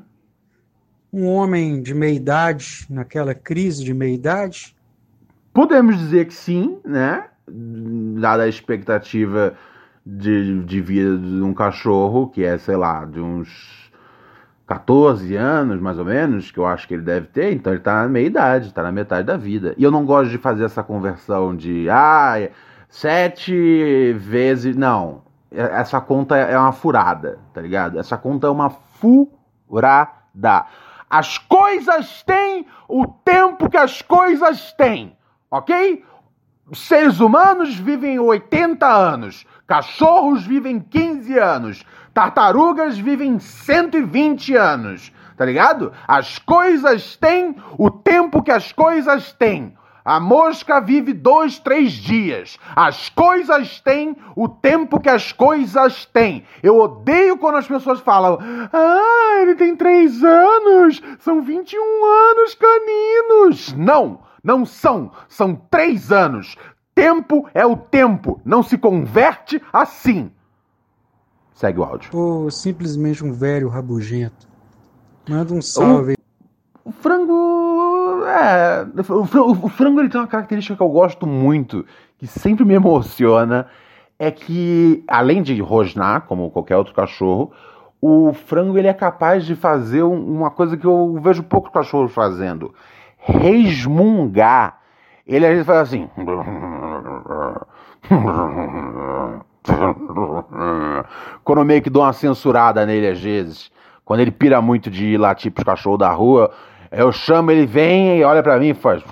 Um 1.10 1.26
homem 1.26 1.80
de 1.80 1.94
meia 1.94 2.12
idade, 2.12 2.86
naquela 2.90 3.34
crise 3.34 3.82
de 3.82 3.94
meia 3.94 4.14
idade? 4.14 4.76
Podemos 5.54 5.96
dizer 5.96 6.26
que 6.26 6.34
sim, 6.34 6.78
né? 6.84 7.24
Dada 8.20 8.42
a 8.42 8.48
expectativa 8.48 9.54
de, 10.04 10.62
de 10.62 10.80
vida 10.82 11.16
de 11.16 11.42
um 11.42 11.54
cachorro, 11.54 12.28
que 12.28 12.44
é, 12.44 12.58
sei 12.58 12.76
lá, 12.76 13.06
de 13.06 13.18
uns 13.18 13.90
14 14.66 15.34
anos, 15.34 15.80
mais 15.80 15.98
ou 15.98 16.04
menos, 16.04 16.50
que 16.50 16.58
eu 16.58 16.66
acho 16.66 16.86
que 16.86 16.92
ele 16.92 17.02
deve 17.02 17.28
ter, 17.28 17.54
então 17.54 17.72
ele 17.72 17.80
tá 17.80 18.02
na 18.02 18.08
meia 18.10 18.26
idade, 18.26 18.74
tá 18.74 18.82
na 18.82 18.92
metade 18.92 19.26
da 19.26 19.38
vida. 19.38 19.74
E 19.78 19.82
eu 19.82 19.90
não 19.90 20.04
gosto 20.04 20.30
de 20.30 20.36
fazer 20.36 20.64
essa 20.64 20.82
conversão 20.82 21.56
de, 21.56 21.88
ah, 21.88 22.50
sete 22.90 24.12
vezes. 24.18 24.76
Não, 24.76 25.22
essa 25.50 26.00
conta 26.00 26.36
é 26.36 26.58
uma 26.58 26.72
furada, 26.72 27.38
tá 27.54 27.60
ligado? 27.60 27.98
Essa 27.98 28.16
conta 28.18 28.46
é 28.46 28.50
uma 28.50 28.70
furada. 28.70 30.66
As 31.08 31.38
coisas 31.38 32.22
têm 32.22 32.66
o 32.86 33.06
tempo 33.06 33.70
que 33.70 33.76
as 33.76 34.02
coisas 34.02 34.72
têm, 34.72 35.16
ok? 35.50 36.04
Seres 36.74 37.18
humanos 37.18 37.76
vivem 37.76 38.18
80 38.18 38.86
anos, 38.86 39.46
cachorros 39.66 40.44
vivem 40.44 40.78
15 40.78 41.38
anos, 41.38 41.84
tartarugas 42.12 42.98
vivem 42.98 43.38
120 43.38 44.54
anos, 44.54 45.10
tá 45.34 45.46
ligado? 45.46 45.94
As 46.06 46.38
coisas 46.38 47.16
têm 47.16 47.56
o 47.78 47.90
tempo 47.90 48.42
que 48.42 48.50
as 48.50 48.70
coisas 48.70 49.32
têm. 49.32 49.77
A 50.08 50.18
mosca 50.18 50.80
vive 50.80 51.12
dois, 51.12 51.58
três 51.58 51.92
dias. 51.92 52.58
As 52.74 53.10
coisas 53.10 53.78
têm 53.78 54.16
o 54.34 54.48
tempo 54.48 54.98
que 54.98 55.08
as 55.10 55.32
coisas 55.32 56.06
têm. 56.06 56.44
Eu 56.62 56.78
odeio 56.78 57.36
quando 57.36 57.56
as 57.56 57.68
pessoas 57.68 58.00
falam: 58.00 58.38
Ah, 58.72 59.40
ele 59.42 59.54
tem 59.54 59.76
três 59.76 60.24
anos, 60.24 61.02
são 61.18 61.42
21 61.42 61.78
anos 62.30 62.54
caninos. 62.54 63.74
Não, 63.74 64.20
não 64.42 64.64
são. 64.64 65.12
São 65.28 65.54
três 65.54 66.10
anos. 66.10 66.56
Tempo 66.94 67.46
é 67.52 67.66
o 67.66 67.76
tempo. 67.76 68.40
Não 68.46 68.62
se 68.62 68.78
converte 68.78 69.60
assim. 69.70 70.32
Segue 71.52 71.80
o 71.80 71.84
áudio. 71.84 72.16
Ou 72.16 72.50
simplesmente 72.50 73.22
um 73.22 73.30
velho 73.30 73.68
rabugento. 73.68 74.48
Manda 75.28 75.52
um 75.52 75.60
salve. 75.60 76.14
O, 76.82 76.88
o 76.88 76.92
frango 76.92 77.17
é, 78.38 78.86
o, 79.08 79.66
o 79.66 79.68
frango 79.68 80.00
ele 80.00 80.08
tem 80.08 80.20
uma 80.20 80.26
característica 80.26 80.76
que 80.76 80.82
eu 80.82 80.88
gosto 80.88 81.26
muito, 81.26 81.84
que 82.18 82.26
sempre 82.26 82.64
me 82.64 82.74
emociona, 82.74 83.66
é 84.18 84.30
que, 84.30 85.04
além 85.06 85.42
de 85.42 85.60
rosnar, 85.60 86.22
como 86.22 86.50
qualquer 86.50 86.76
outro 86.76 86.94
cachorro, 86.94 87.52
o 88.00 88.32
frango 88.32 88.78
ele 88.78 88.88
é 88.88 88.94
capaz 88.94 89.44
de 89.44 89.54
fazer 89.54 90.02
uma 90.02 90.50
coisa 90.50 90.76
que 90.76 90.86
eu 90.86 91.18
vejo 91.22 91.42
poucos 91.42 91.72
cachorros 91.72 92.12
fazendo: 92.12 92.74
resmungar. 93.18 94.78
Ele 95.26 95.44
às 95.44 95.52
vezes 95.52 95.66
faz 95.66 95.78
assim. 95.80 96.08
Quando 101.44 101.58
eu 101.58 101.64
meio 101.64 101.82
que 101.82 101.90
dou 101.90 102.02
uma 102.02 102.12
censurada 102.12 102.86
nele 102.86 103.08
às 103.08 103.20
vezes. 103.20 103.70
Quando 104.04 104.20
ele 104.20 104.30
pira 104.30 104.62
muito 104.62 104.90
de 104.90 105.18
latir 105.18 105.52
pros 105.52 105.64
cachorros 105.64 105.98
da 105.98 106.10
rua, 106.10 106.50
eu 106.90 107.12
chamo, 107.12 107.50
ele 107.50 107.66
vem 107.66 108.18
e 108.18 108.24
olha 108.24 108.42
para 108.42 108.58
mim 108.58 108.68
e 108.68 108.74
faz. 108.74 109.02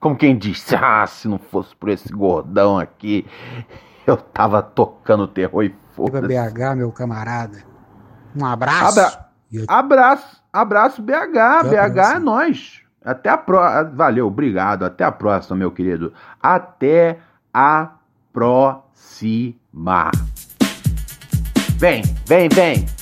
Como 0.00 0.16
quem 0.16 0.36
diz: 0.36 0.72
Ah, 0.74 1.06
se 1.06 1.28
não 1.28 1.38
fosse 1.38 1.74
por 1.76 1.88
esse 1.88 2.12
gordão 2.12 2.78
aqui, 2.78 3.26
eu 4.06 4.16
tava 4.16 4.62
tocando 4.62 5.26
terror 5.26 5.64
e 5.64 5.74
foda 5.94 6.20
BH, 6.20 6.76
meu 6.76 6.92
camarada. 6.92 7.58
Um 8.34 8.44
abraço. 8.44 9.00
Abra... 9.00 9.32
Abraço, 9.68 10.42
abraço 10.52 11.02
BH. 11.02 11.68
BH 11.68 12.14
é 12.14 12.18
nós. 12.18 12.82
Até 13.04 13.28
a 13.28 13.36
próxima. 13.36 13.84
Valeu, 13.94 14.26
obrigado. 14.26 14.84
Até 14.84 15.04
a 15.04 15.12
próxima, 15.12 15.56
meu 15.56 15.70
querido. 15.70 16.12
Até 16.42 17.18
a 17.52 17.90
próxima. 18.32 19.54
Vem, 21.78 22.02
vem, 22.26 22.48
vem. 22.48 23.01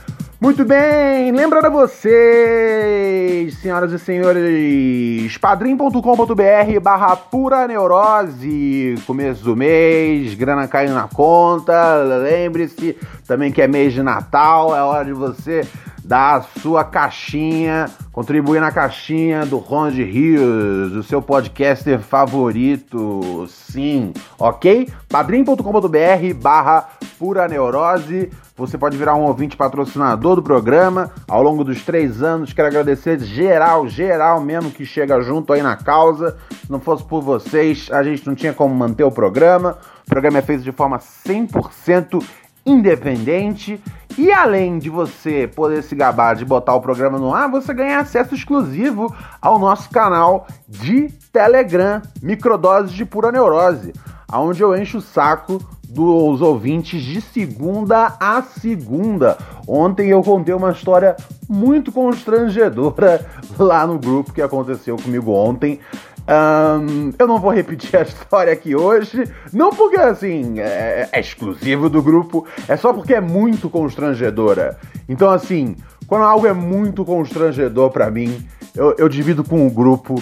Muito 0.41 0.65
bem, 0.65 1.31
lembrando 1.31 1.67
a 1.67 1.69
vocês, 1.69 3.53
senhoras 3.59 3.91
e 3.91 3.99
senhores, 3.99 5.37
padrim.com.br 5.37 6.79
barra 6.81 7.15
pura 7.15 7.67
neurose, 7.67 8.95
começo 9.05 9.43
do 9.43 9.55
mês, 9.55 10.33
grana 10.33 10.67
caindo 10.67 10.95
na 10.95 11.07
conta, 11.07 11.97
lembre-se 12.23 12.97
também 13.27 13.51
que 13.51 13.61
é 13.61 13.67
mês 13.67 13.93
de 13.93 14.01
Natal, 14.01 14.75
é 14.75 14.81
hora 14.81 15.05
de 15.05 15.13
você 15.13 15.61
dar 16.03 16.37
a 16.37 16.41
sua 16.59 16.83
caixinha, 16.83 17.85
contribuir 18.11 18.59
na 18.59 18.71
caixinha 18.71 19.45
do 19.45 19.59
Ron 19.59 19.91
de 19.91 20.03
Rios, 20.03 20.93
o 20.93 21.03
seu 21.03 21.21
podcaster 21.21 21.99
favorito, 21.99 23.45
sim, 23.47 24.11
ok? 24.39 24.89
padrim.com.br 25.11 26.33
barra 26.41 26.87
pura 27.19 27.47
neurose, 27.47 28.31
você 28.55 28.77
pode 28.77 28.97
virar 28.97 29.15
um 29.15 29.23
ouvinte 29.23 29.57
patrocinador 29.57 30.37
do 30.37 30.41
programa 30.41 31.11
ao 31.27 31.43
longo 31.43 31.63
dos 31.63 31.83
três 31.83 32.23
anos. 32.23 32.53
Quero 32.53 32.69
agradecer 32.69 33.19
geral, 33.19 33.87
geral 33.87 34.39
mesmo 34.39 34.71
que 34.71 34.85
chega 34.85 35.21
junto 35.21 35.51
aí 35.51 35.61
na 35.61 35.75
causa. 35.75 36.37
Se 36.49 36.71
não 36.71 36.79
fosse 36.79 37.03
por 37.03 37.21
vocês, 37.21 37.89
a 37.91 38.01
gente 38.01 38.25
não 38.25 38.33
tinha 38.33 38.53
como 38.53 38.73
manter 38.73 39.03
o 39.03 39.11
programa. 39.11 39.77
O 40.05 40.09
programa 40.09 40.39
é 40.39 40.41
feito 40.41 40.63
de 40.63 40.71
forma 40.71 40.97
100% 40.97 42.23
independente. 42.65 43.81
E 44.17 44.31
além 44.31 44.77
de 44.77 44.89
você 44.89 45.47
poder 45.47 45.83
se 45.83 45.95
gabar 45.95 46.35
de 46.35 46.45
botar 46.45 46.75
o 46.75 46.81
programa 46.81 47.17
no 47.17 47.33
ar, 47.33 47.49
você 47.49 47.73
ganha 47.73 47.99
acesso 47.99 48.35
exclusivo 48.35 49.13
ao 49.41 49.59
nosso 49.59 49.89
canal 49.89 50.47
de 50.67 51.07
Telegram, 51.31 52.01
Microdoses 52.21 52.91
de 52.91 53.05
Pura 53.05 53.31
Neurose, 53.31 53.93
onde 54.39 54.61
eu 54.61 54.75
encho 54.75 54.99
o 54.99 55.01
saco 55.01 55.59
dos 55.87 56.41
ouvintes 56.41 57.01
de 57.01 57.19
segunda 57.19 58.15
a 58.19 58.41
segunda. 58.41 59.37
Ontem 59.67 60.09
eu 60.09 60.23
contei 60.23 60.53
uma 60.53 60.71
história 60.71 61.15
muito 61.49 61.91
constrangedora 61.91 63.25
lá 63.59 63.85
no 63.85 63.99
grupo 63.99 64.33
que 64.33 64.41
aconteceu 64.41 64.95
comigo 64.95 65.31
ontem. 65.31 65.79
Um, 66.21 67.11
eu 67.17 67.27
não 67.27 67.39
vou 67.39 67.51
repetir 67.51 67.97
a 67.97 68.03
história 68.03 68.53
aqui 68.53 68.75
hoje, 68.75 69.27
não 69.51 69.71
porque 69.71 69.97
assim 69.97 70.59
é, 70.59 71.09
é, 71.11 71.19
exclusivo 71.19 71.89
do 71.89 72.01
grupo, 72.01 72.45
é 72.67 72.77
só 72.77 72.93
porque 72.93 73.13
é 73.13 73.21
muito 73.21 73.69
constrangedora. 73.69 74.77
Então, 75.09 75.29
assim, 75.29 75.75
quando 76.07 76.23
algo 76.23 76.47
é 76.47 76.53
muito 76.53 77.03
constrangedor 77.03 77.89
para 77.89 78.09
mim, 78.09 78.45
eu, 78.75 78.95
eu 78.97 79.09
divido 79.09 79.43
com 79.43 79.65
o 79.65 79.69
grupo 79.69 80.21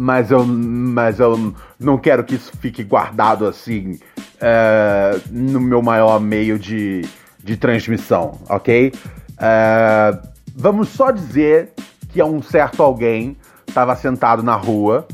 mas 0.00 0.30
eu, 0.30 0.46
mas 0.46 1.18
eu 1.18 1.52
não 1.78 1.98
quero 1.98 2.22
que 2.22 2.36
isso 2.36 2.52
fique 2.60 2.84
guardado 2.84 3.44
assim 3.48 3.98
é, 4.40 5.18
no 5.28 5.60
meu 5.60 5.82
maior 5.82 6.20
meio 6.20 6.56
de, 6.56 7.04
de 7.42 7.56
transmissão, 7.56 8.38
ok? 8.48 8.92
É, 9.40 10.18
vamos 10.54 10.90
só 10.90 11.10
dizer 11.10 11.72
que 12.10 12.22
um 12.22 12.40
certo 12.40 12.80
alguém 12.80 13.36
estava 13.66 13.96
sentado 13.96 14.40
na 14.40 14.54
rua, 14.54 15.04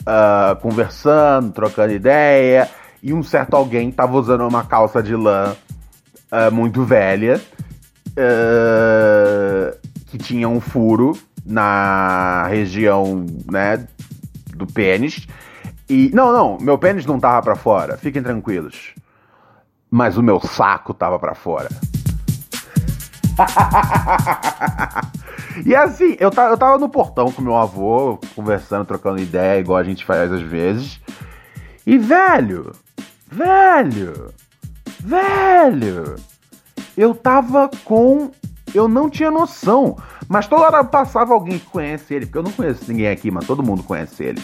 uh, 0.00 0.56
conversando, 0.60 1.52
trocando 1.52 1.92
ideia, 1.92 2.70
e 3.02 3.12
um 3.12 3.22
certo 3.22 3.54
alguém 3.54 3.90
estava 3.90 4.16
usando 4.16 4.48
uma 4.48 4.64
calça 4.64 5.02
de 5.02 5.14
lã 5.14 5.54
uh, 6.32 6.52
muito 6.52 6.84
velha, 6.84 7.38
uh, 8.08 9.76
que 10.06 10.16
tinha 10.16 10.48
um 10.48 10.58
furo 10.58 11.12
na 11.44 12.46
região, 12.48 13.24
né, 13.50 13.86
do 14.56 14.66
pênis. 14.66 15.26
E 15.88 16.10
não, 16.12 16.32
não, 16.32 16.58
meu 16.60 16.76
pênis 16.78 17.06
não 17.06 17.20
tava 17.20 17.42
para 17.42 17.54
fora, 17.56 17.96
fiquem 17.96 18.22
tranquilos. 18.22 18.94
Mas 19.90 20.16
o 20.16 20.22
meu 20.22 20.40
saco 20.40 20.92
tava 20.92 21.18
para 21.18 21.34
fora. 21.34 21.68
E 25.64 25.74
assim, 25.74 26.16
eu 26.18 26.30
eu 26.30 26.58
tava 26.58 26.78
no 26.78 26.88
portão 26.88 27.30
com 27.32 27.40
meu 27.40 27.56
avô, 27.56 28.18
conversando, 28.34 28.84
trocando 28.84 29.20
ideia, 29.20 29.60
igual 29.60 29.78
a 29.78 29.84
gente 29.84 30.04
faz 30.04 30.30
às 30.30 30.42
vezes. 30.42 31.00
E 31.86 31.96
velho, 31.96 32.72
velho, 33.30 34.34
velho, 35.00 36.16
eu 36.96 37.14
tava 37.14 37.70
com. 37.84 38.30
Eu 38.74 38.88
não 38.88 39.08
tinha 39.08 39.30
noção. 39.30 39.96
Mas 40.28 40.46
toda 40.46 40.64
hora 40.64 40.84
passava 40.84 41.32
alguém 41.32 41.58
que 41.58 41.66
conhece 41.66 42.14
ele, 42.14 42.26
porque 42.26 42.38
eu 42.38 42.42
não 42.42 42.52
conheço 42.52 42.84
ninguém 42.88 43.08
aqui, 43.08 43.30
mas 43.30 43.46
todo 43.46 43.62
mundo 43.62 43.82
conhece 43.82 44.24
ele. 44.24 44.42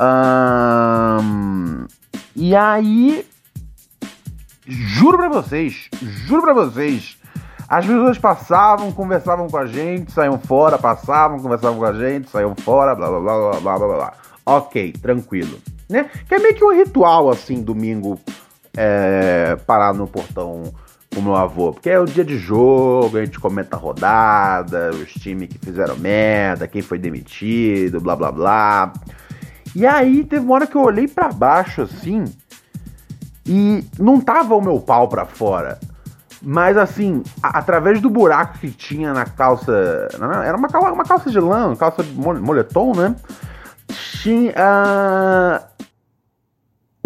Um, 0.00 1.86
e 2.36 2.54
aí. 2.54 3.26
Juro 4.70 5.16
pra 5.16 5.30
vocês, 5.30 5.88
juro 6.02 6.42
pra 6.42 6.52
vocês, 6.52 7.16
as 7.66 7.86
pessoas 7.86 8.18
passavam, 8.18 8.92
conversavam 8.92 9.48
com 9.48 9.56
a 9.56 9.64
gente, 9.64 10.12
saíam 10.12 10.38
fora, 10.38 10.78
passavam, 10.78 11.38
conversavam 11.38 11.78
com 11.78 11.86
a 11.86 11.92
gente, 11.94 12.28
saíam 12.28 12.54
fora, 12.54 12.94
blá 12.94 13.08
blá 13.08 13.20
blá 13.20 13.38
blá 13.38 13.60
blá 13.60 13.78
blá 13.78 13.96
blá. 13.96 14.12
Ok, 14.44 14.92
tranquilo. 15.00 15.58
Né? 15.88 16.10
Que 16.28 16.34
é 16.34 16.38
meio 16.38 16.54
que 16.54 16.64
um 16.64 16.74
ritual 16.74 17.30
assim, 17.30 17.62
domingo, 17.62 18.20
é, 18.76 19.56
parar 19.66 19.94
no 19.94 20.06
portão 20.06 20.64
com 21.14 21.20
meu 21.20 21.34
avô. 21.34 21.72
Porque 21.72 21.90
é 21.90 21.98
o 21.98 22.04
dia 22.04 22.24
de 22.24 22.38
jogo, 22.38 23.18
a 23.18 23.24
gente 23.24 23.38
comenta 23.38 23.76
a 23.76 23.78
rodada, 23.78 24.90
os 24.90 25.12
times 25.12 25.48
que 25.48 25.58
fizeram 25.58 25.96
merda, 25.96 26.68
quem 26.68 26.82
foi 26.82 26.98
demitido, 26.98 28.00
blá 28.00 28.14
blá 28.14 28.32
blá. 28.32 28.92
E 29.74 29.86
aí 29.86 30.24
teve 30.24 30.44
uma 30.44 30.54
hora 30.54 30.66
que 30.66 30.76
eu 30.76 30.82
olhei 30.82 31.06
para 31.06 31.28
baixo 31.28 31.82
assim 31.82 32.24
e 33.46 33.82
não 33.98 34.20
tava 34.20 34.54
o 34.54 34.60
meu 34.60 34.78
pau 34.78 35.08
para 35.08 35.24
fora. 35.24 35.78
Mas 36.42 36.76
assim, 36.76 37.22
através 37.42 38.00
do 38.00 38.08
buraco 38.08 38.58
que 38.58 38.70
tinha 38.70 39.12
na 39.12 39.24
calça. 39.24 40.08
Era 40.44 40.56
uma, 40.56 40.68
uma 40.92 41.04
calça 41.04 41.30
de 41.30 41.40
lã, 41.40 41.74
calça 41.74 42.02
de 42.02 42.12
moletom, 42.12 42.94
né? 42.94 43.16
Tinha. 44.22 45.62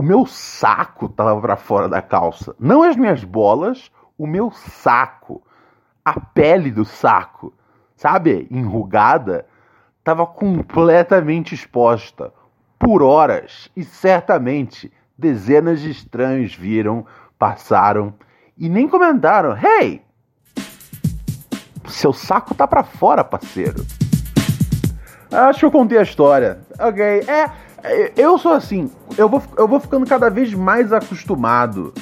O 0.03 0.05
meu 0.05 0.27
saco 0.27 1.09
tava 1.09 1.41
para 1.41 1.57
fora 1.57 1.89
da 1.89 2.03
calça. 2.03 2.57
Não 2.59 2.83
as 2.83 2.97
minhas 2.97 3.23
bolas, 3.23 3.89
o 4.19 4.27
meu 4.27 4.51
saco. 4.51 5.41
A 6.05 6.19
pele 6.19 6.73
do 6.73 6.85
saco, 6.85 7.55
sabe? 7.95 8.49
Enrugada, 8.51 9.47
tava 10.03 10.27
completamente 10.27 11.55
exposta 11.55 12.33
por 12.81 13.01
horas 13.01 13.71
e 13.77 13.85
certamente 13.85 14.93
dezenas 15.17 15.81
de 15.81 15.93
estranhos 15.93 16.53
viram, 16.53 17.07
passaram 17.39 18.13
e 18.59 18.69
nem 18.69 18.89
comentaram: 18.89 19.57
"Hey, 19.57 20.03
seu 21.87 22.13
saco 22.13 22.57
tá 22.57 22.67
para 22.67 22.83
fora, 22.83 23.23
parceiro". 23.23 23.87
Acho 25.31 25.61
que 25.61 25.65
eu 25.65 25.71
contei 25.71 25.97
a 25.97 26.03
história. 26.03 26.61
OK, 26.79 27.01
é, 27.01 27.51
eu 28.17 28.39
sou 28.39 28.53
assim, 28.53 28.91
eu 29.17 29.29
vou, 29.29 29.43
eu 29.57 29.67
vou 29.67 29.81
ficando 29.81 30.07
cada 30.07 30.31
vez 30.31 30.55
mais 30.55 30.93
acostumado 30.93 31.93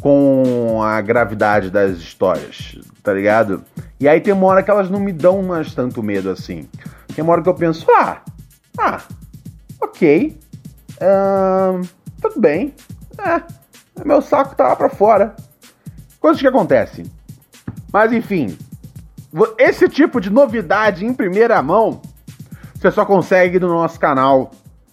com 0.00 0.82
a 0.82 1.00
gravidade 1.00 1.70
das 1.70 1.98
histórias, 1.98 2.78
tá 3.02 3.12
ligado? 3.12 3.64
E 3.98 4.08
aí 4.08 4.20
tem 4.20 4.32
uma 4.32 4.46
hora 4.46 4.62
que 4.62 4.70
elas 4.70 4.90
não 4.90 5.00
me 5.00 5.12
dão 5.12 5.42
mais 5.42 5.74
tanto 5.74 6.02
medo 6.02 6.30
assim. 6.30 6.68
Tem 7.14 7.22
uma 7.22 7.32
hora 7.32 7.42
que 7.42 7.48
eu 7.48 7.54
penso, 7.54 7.86
ah, 7.90 8.22
ah, 8.78 9.00
ok, 9.80 10.38
tudo 12.20 12.40
bem, 12.40 12.74
é, 13.18 13.42
meu 14.04 14.20
saco 14.22 14.54
tá 14.54 14.74
pra 14.76 14.88
fora. 14.88 15.34
Coisas 16.20 16.40
que 16.40 16.48
acontecem. 16.48 17.06
Mas 17.92 18.12
enfim, 18.12 18.56
esse 19.58 19.88
tipo 19.88 20.20
de 20.20 20.30
novidade 20.30 21.04
em 21.04 21.14
primeira 21.14 21.62
mão 21.62 22.00
você 22.74 22.90
só 22.90 23.04
consegue 23.04 23.58
no 23.58 23.68
nosso 23.68 23.98
canal 23.98 24.50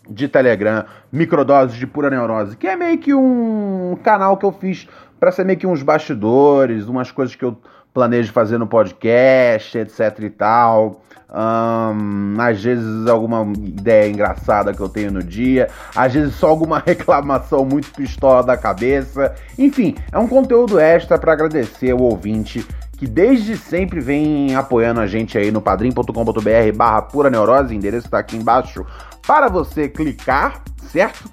de 0.10 0.28
Telegram, 0.28 0.86
Microdoses 1.12 1.78
de 1.78 1.88
Pura 1.88 2.10
Neurose, 2.10 2.58
que 2.58 2.68
é 2.68 2.76
meio 2.76 2.98
que 2.98 3.14
um 3.14 3.98
canal 4.04 4.38
que 4.38 4.46
eu 4.46 4.52
fiz 4.52 4.88
para 5.20 5.32
ser 5.32 5.46
meio 5.46 5.58
que 5.58 5.68
uns 5.68 5.82
bastidores, 5.82 6.88
umas 6.88 7.12
coisas 7.12 7.36
que 7.36 7.46
eu 7.46 7.58
planejo 7.94 8.34
fazer 8.34 8.58
no 8.58 8.68
podcast, 8.68 9.78
etc 9.78 10.20
e 10.20 10.30
tal. 10.30 11.02
Um, 11.36 12.40
às 12.40 12.64
vezes 12.64 13.08
alguma 13.08 13.42
ideia 13.58 14.08
engraçada 14.08 14.72
que 14.72 14.80
eu 14.80 14.88
tenho 14.88 15.12
no 15.12 15.24
dia, 15.24 15.68
às 15.96 16.14
vezes 16.14 16.36
só 16.36 16.48
alguma 16.50 16.78
reclamação 16.86 17.66
muito 17.66 17.92
pistola 17.92 18.44
da 18.44 18.56
cabeça. 18.56 19.34
Enfim, 19.58 19.96
é 20.12 20.20
um 20.20 20.28
conteúdo 20.28 20.80
extra 20.80 21.18
para 21.18 21.34
agradecer 21.34 21.94
o 21.94 22.02
ouvinte 22.02 22.64
que 23.04 23.08
desde 23.08 23.58
sempre 23.58 24.00
vem 24.00 24.56
apoiando 24.56 25.02
a 25.02 25.08
gente 25.08 25.38
aí 25.38 25.52
no 25.52 25.62
padrim.com.br 25.62 26.74
barra 26.74 27.02
pura 27.02 27.30
neurose, 27.30 27.76
endereço 27.76 28.08
está 28.08 28.20
aqui 28.20 28.38
embaixo 28.38 28.86
para 29.28 29.50
você 29.50 29.90
clicar, 29.90 30.62
certo? 30.90 31.30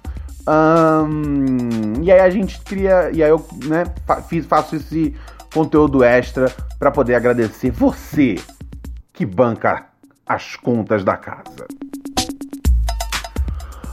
Um, 0.48 2.02
e 2.02 2.10
aí 2.10 2.18
a 2.18 2.28
gente 2.28 2.60
cria, 2.62 3.12
e 3.12 3.22
aí 3.22 3.30
eu 3.30 3.46
né, 3.66 3.84
fiz, 4.28 4.46
faço 4.46 4.74
esse 4.74 5.14
conteúdo 5.54 6.02
extra 6.02 6.52
para 6.76 6.90
poder 6.90 7.14
agradecer 7.14 7.70
você 7.70 8.34
que 9.12 9.24
banca 9.24 9.86
as 10.26 10.56
contas 10.56 11.04
da 11.04 11.16
casa. 11.16 11.68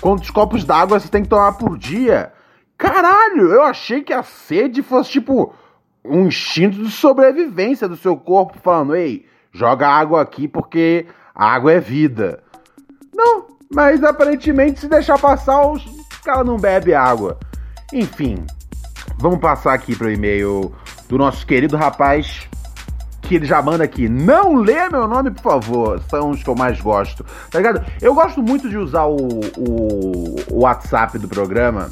quantos 0.00 0.30
copos 0.30 0.64
d'água 0.64 1.00
você 1.00 1.08
tem 1.08 1.22
que 1.22 1.28
tomar 1.28 1.52
por 1.52 1.78
dia. 1.78 2.32
Caralho, 2.76 3.52
eu 3.52 3.62
achei 3.62 4.02
que 4.02 4.12
a 4.12 4.22
sede 4.22 4.82
fosse 4.82 5.12
tipo 5.12 5.54
um 6.04 6.26
instinto 6.26 6.76
de 6.84 6.90
sobrevivência 6.90 7.88
do 7.88 7.96
seu 7.96 8.16
corpo 8.16 8.58
falando: 8.62 8.94
ei, 8.94 9.26
joga 9.52 9.88
água 9.88 10.20
aqui 10.20 10.46
porque 10.46 11.06
a 11.34 11.46
água 11.46 11.72
é 11.72 11.80
vida. 11.80 12.42
Não, 13.14 13.46
mas 13.72 14.04
aparentemente 14.04 14.80
se 14.80 14.88
deixar 14.88 15.18
passar, 15.18 15.66
os 15.66 15.84
caras 16.22 16.44
não 16.44 16.58
bebe 16.58 16.92
água. 16.92 17.38
Enfim, 17.92 18.44
vamos 19.16 19.38
passar 19.38 19.72
aqui 19.72 19.96
para 19.96 20.08
o 20.08 20.10
e-mail 20.10 20.74
do 21.08 21.16
nosso 21.16 21.46
querido 21.46 21.76
rapaz 21.76 22.48
que 23.24 23.34
ele 23.36 23.46
já 23.46 23.60
manda 23.62 23.82
aqui. 23.82 24.08
Não 24.08 24.54
lê 24.54 24.88
meu 24.88 25.08
nome, 25.08 25.30
por 25.30 25.42
favor. 25.42 26.00
São 26.08 26.30
os 26.30 26.42
que 26.42 26.48
eu 26.48 26.54
mais 26.54 26.80
gosto. 26.80 27.24
Tá 27.50 27.58
ligado? 27.58 27.84
Eu 28.00 28.14
gosto 28.14 28.42
muito 28.42 28.68
de 28.68 28.76
usar 28.76 29.04
o, 29.06 29.16
o, 29.56 30.36
o 30.50 30.60
WhatsApp 30.60 31.18
do 31.18 31.26
programa, 31.26 31.90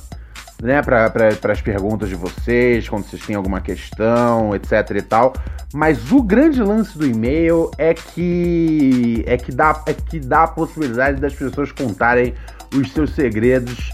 né? 0.62 0.82
Para 0.82 1.10
pra, 1.10 1.52
as 1.52 1.60
perguntas 1.60 2.08
de 2.08 2.14
vocês, 2.14 2.88
quando 2.88 3.04
vocês 3.04 3.24
têm 3.24 3.34
alguma 3.34 3.60
questão, 3.60 4.54
etc 4.54 4.90
e 4.96 5.02
tal. 5.02 5.32
Mas 5.74 6.12
o 6.12 6.22
grande 6.22 6.62
lance 6.62 6.96
do 6.98 7.06
e-mail 7.06 7.70
é 7.78 7.94
que 7.94 9.24
é 9.26 9.36
que 9.38 9.50
dá, 9.50 9.82
é 9.86 9.94
que 9.94 10.20
dá 10.20 10.44
a 10.44 10.48
possibilidade 10.48 11.20
das 11.20 11.34
pessoas 11.34 11.72
contarem 11.72 12.34
os 12.74 12.92
seus 12.92 13.14
segredos 13.14 13.92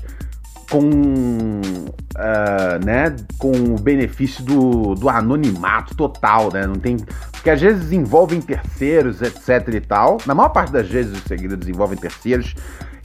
com, 0.71 0.89
uh, 0.89 2.85
né, 2.85 3.15
com 3.39 3.53
o 3.53 3.79
benefício 3.81 4.45
do, 4.45 4.95
do 4.95 5.09
anonimato 5.09 5.95
total, 5.95 6.53
né? 6.53 6.67
Não 6.67 6.77
tem, 6.77 6.97
porque 7.33 7.51
às 7.51 7.61
vezes 7.61 7.93
envolvem 7.93 8.41
terceiros, 8.41 9.23
etc 9.23 9.75
e 9.75 9.81
tal. 9.81 10.19
Na 10.27 10.35
maior 10.35 10.51
parte 10.51 10.73
das 10.73 10.89
vezes 10.89 11.17
os 11.17 11.25
segredos 11.25 11.69
envolvem 11.69 11.99
terceiros 11.99 12.55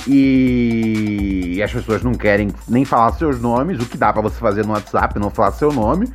e, 0.08 1.62
as 1.64 1.72
pessoas 1.72 2.04
não 2.04 2.14
querem 2.14 2.50
nem 2.68 2.84
falar 2.84 3.14
seus 3.14 3.40
nomes, 3.40 3.80
o 3.82 3.86
que 3.86 3.98
dá 3.98 4.12
para 4.12 4.22
você 4.22 4.38
fazer 4.38 4.66
no 4.66 4.74
WhatsApp, 4.74 5.18
não 5.18 5.30
falar 5.30 5.54
seu 5.54 5.72
nome, 5.72 6.12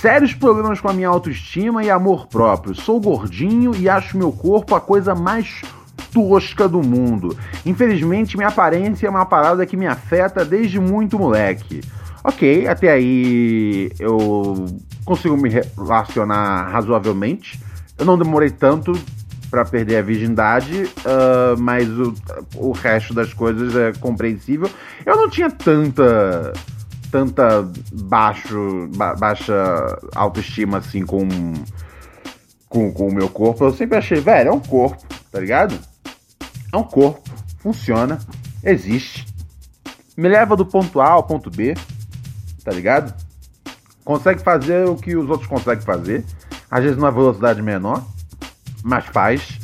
Sérios 0.00 0.34
problemas 0.34 0.80
com 0.80 0.88
a 0.88 0.92
minha 0.92 1.08
autoestima 1.08 1.82
e 1.82 1.90
amor 1.90 2.28
próprio. 2.28 2.76
Sou 2.76 3.00
gordinho 3.00 3.74
e 3.74 3.88
acho 3.88 4.16
meu 4.16 4.30
corpo 4.30 4.76
a 4.76 4.80
coisa 4.80 5.16
mais 5.16 5.62
tosca 6.12 6.68
do 6.68 6.82
mundo. 6.82 7.36
Infelizmente, 7.64 8.36
minha 8.36 8.48
aparência 8.48 9.06
é 9.06 9.10
uma 9.10 9.26
parada 9.26 9.64
que 9.66 9.76
me 9.76 9.86
afeta 9.86 10.44
desde 10.44 10.78
muito 10.78 11.18
moleque. 11.18 11.80
Ok, 12.22 12.68
até 12.68 12.90
aí 12.90 13.90
eu 13.98 14.66
consigo 15.04 15.36
me 15.36 15.48
relacionar 15.48 16.68
razoavelmente. 16.68 17.58
Eu 17.98 18.04
não 18.04 18.16
demorei 18.16 18.50
tanto 18.50 18.92
para 19.50 19.64
perder 19.64 19.96
a 19.96 20.02
virgindade, 20.02 20.84
uh, 20.84 21.58
mas 21.58 21.88
o, 21.88 22.14
o 22.56 22.72
resto 22.72 23.12
das 23.12 23.34
coisas 23.34 23.74
é 23.74 23.92
compreensível. 23.92 24.70
Eu 25.04 25.16
não 25.16 25.28
tinha 25.28 25.50
tanta 25.50 26.52
tanta 27.10 27.68
baixo, 27.92 28.88
ba 28.96 29.14
baixa 29.14 29.52
autoestima 30.14 30.78
assim 30.78 31.04
com, 31.04 31.28
com, 32.68 32.90
com 32.90 33.08
o 33.08 33.14
meu 33.14 33.28
corpo. 33.28 33.64
Eu 33.64 33.72
sempre 33.72 33.98
achei, 33.98 34.18
velho, 34.18 34.48
é 34.48 34.52
um 34.52 34.60
corpo, 34.60 35.04
tá 35.30 35.38
ligado? 35.38 35.78
É 36.72 36.76
um 36.76 36.82
corpo, 36.82 37.22
funciona, 37.58 38.18
existe. 38.64 39.26
Me 40.16 40.26
leva 40.26 40.56
do 40.56 40.64
ponto 40.64 41.00
A 41.00 41.10
ao 41.10 41.22
ponto 41.22 41.50
B, 41.50 41.74
tá 42.64 42.72
ligado? 42.72 43.14
Consegue 44.04 44.42
fazer 44.42 44.88
o 44.88 44.96
que 44.96 45.14
os 45.14 45.28
outros 45.28 45.48
conseguem 45.48 45.84
fazer. 45.84 46.24
Às 46.70 46.82
vezes 46.82 46.96
numa 46.96 47.12
velocidade 47.12 47.60
menor, 47.60 48.02
mas 48.82 49.04
faz. 49.06 49.60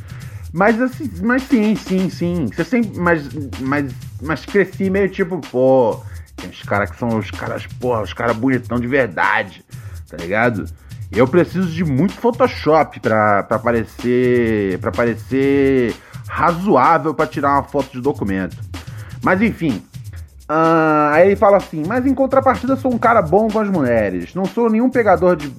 Mas 0.53 0.81
assim, 0.81 1.11
mas 1.23 1.43
sim, 1.45 1.75
sim, 1.75 2.11
sim. 2.11 2.47
Você 2.47 2.65
sempre. 2.65 2.99
Mas, 2.99 3.29
mas, 3.61 3.93
mas 4.21 4.45
cresci 4.45 4.91
meio 4.91 5.09
tipo, 5.09 5.41
pô, 5.51 6.03
tem 6.37 6.51
os 6.51 6.63
caras 6.63 6.91
que 6.91 6.99
são 6.99 7.17
os 7.19 7.31
caras, 7.31 7.67
pô, 7.81 7.99
os 8.01 8.13
caras 8.13 8.37
bonitão 8.37 8.79
de 8.79 8.87
verdade, 8.87 9.65
tá 10.09 10.17
ligado? 10.17 10.67
Eu 11.11 11.27
preciso 11.27 11.69
de 11.69 11.85
muito 11.85 12.13
Photoshop 12.13 13.01
pra, 13.01 13.43
pra 13.45 13.59
parecer. 13.59 14.79
para 14.79 14.91
parecer 14.91 15.95
razoável 16.29 17.15
para 17.15 17.27
tirar 17.27 17.53
uma 17.55 17.65
foto 17.65 17.91
de 17.93 18.01
documento. 18.01 18.57
Mas 19.23 19.41
enfim. 19.43 19.83
Uh, 20.49 21.13
aí 21.13 21.29
ele 21.29 21.37
fala 21.37 21.57
assim: 21.57 21.83
Mas 21.87 22.07
em 22.07 22.15
contrapartida, 22.15 22.77
sou 22.77 22.93
um 22.93 22.99
cara 22.99 23.21
bom 23.21 23.49
com 23.49 23.59
as 23.59 23.69
mulheres. 23.69 24.35
Não 24.35 24.45
sou 24.45 24.71
nenhum 24.71 24.91
pegador 24.91 25.37
de. 25.37 25.53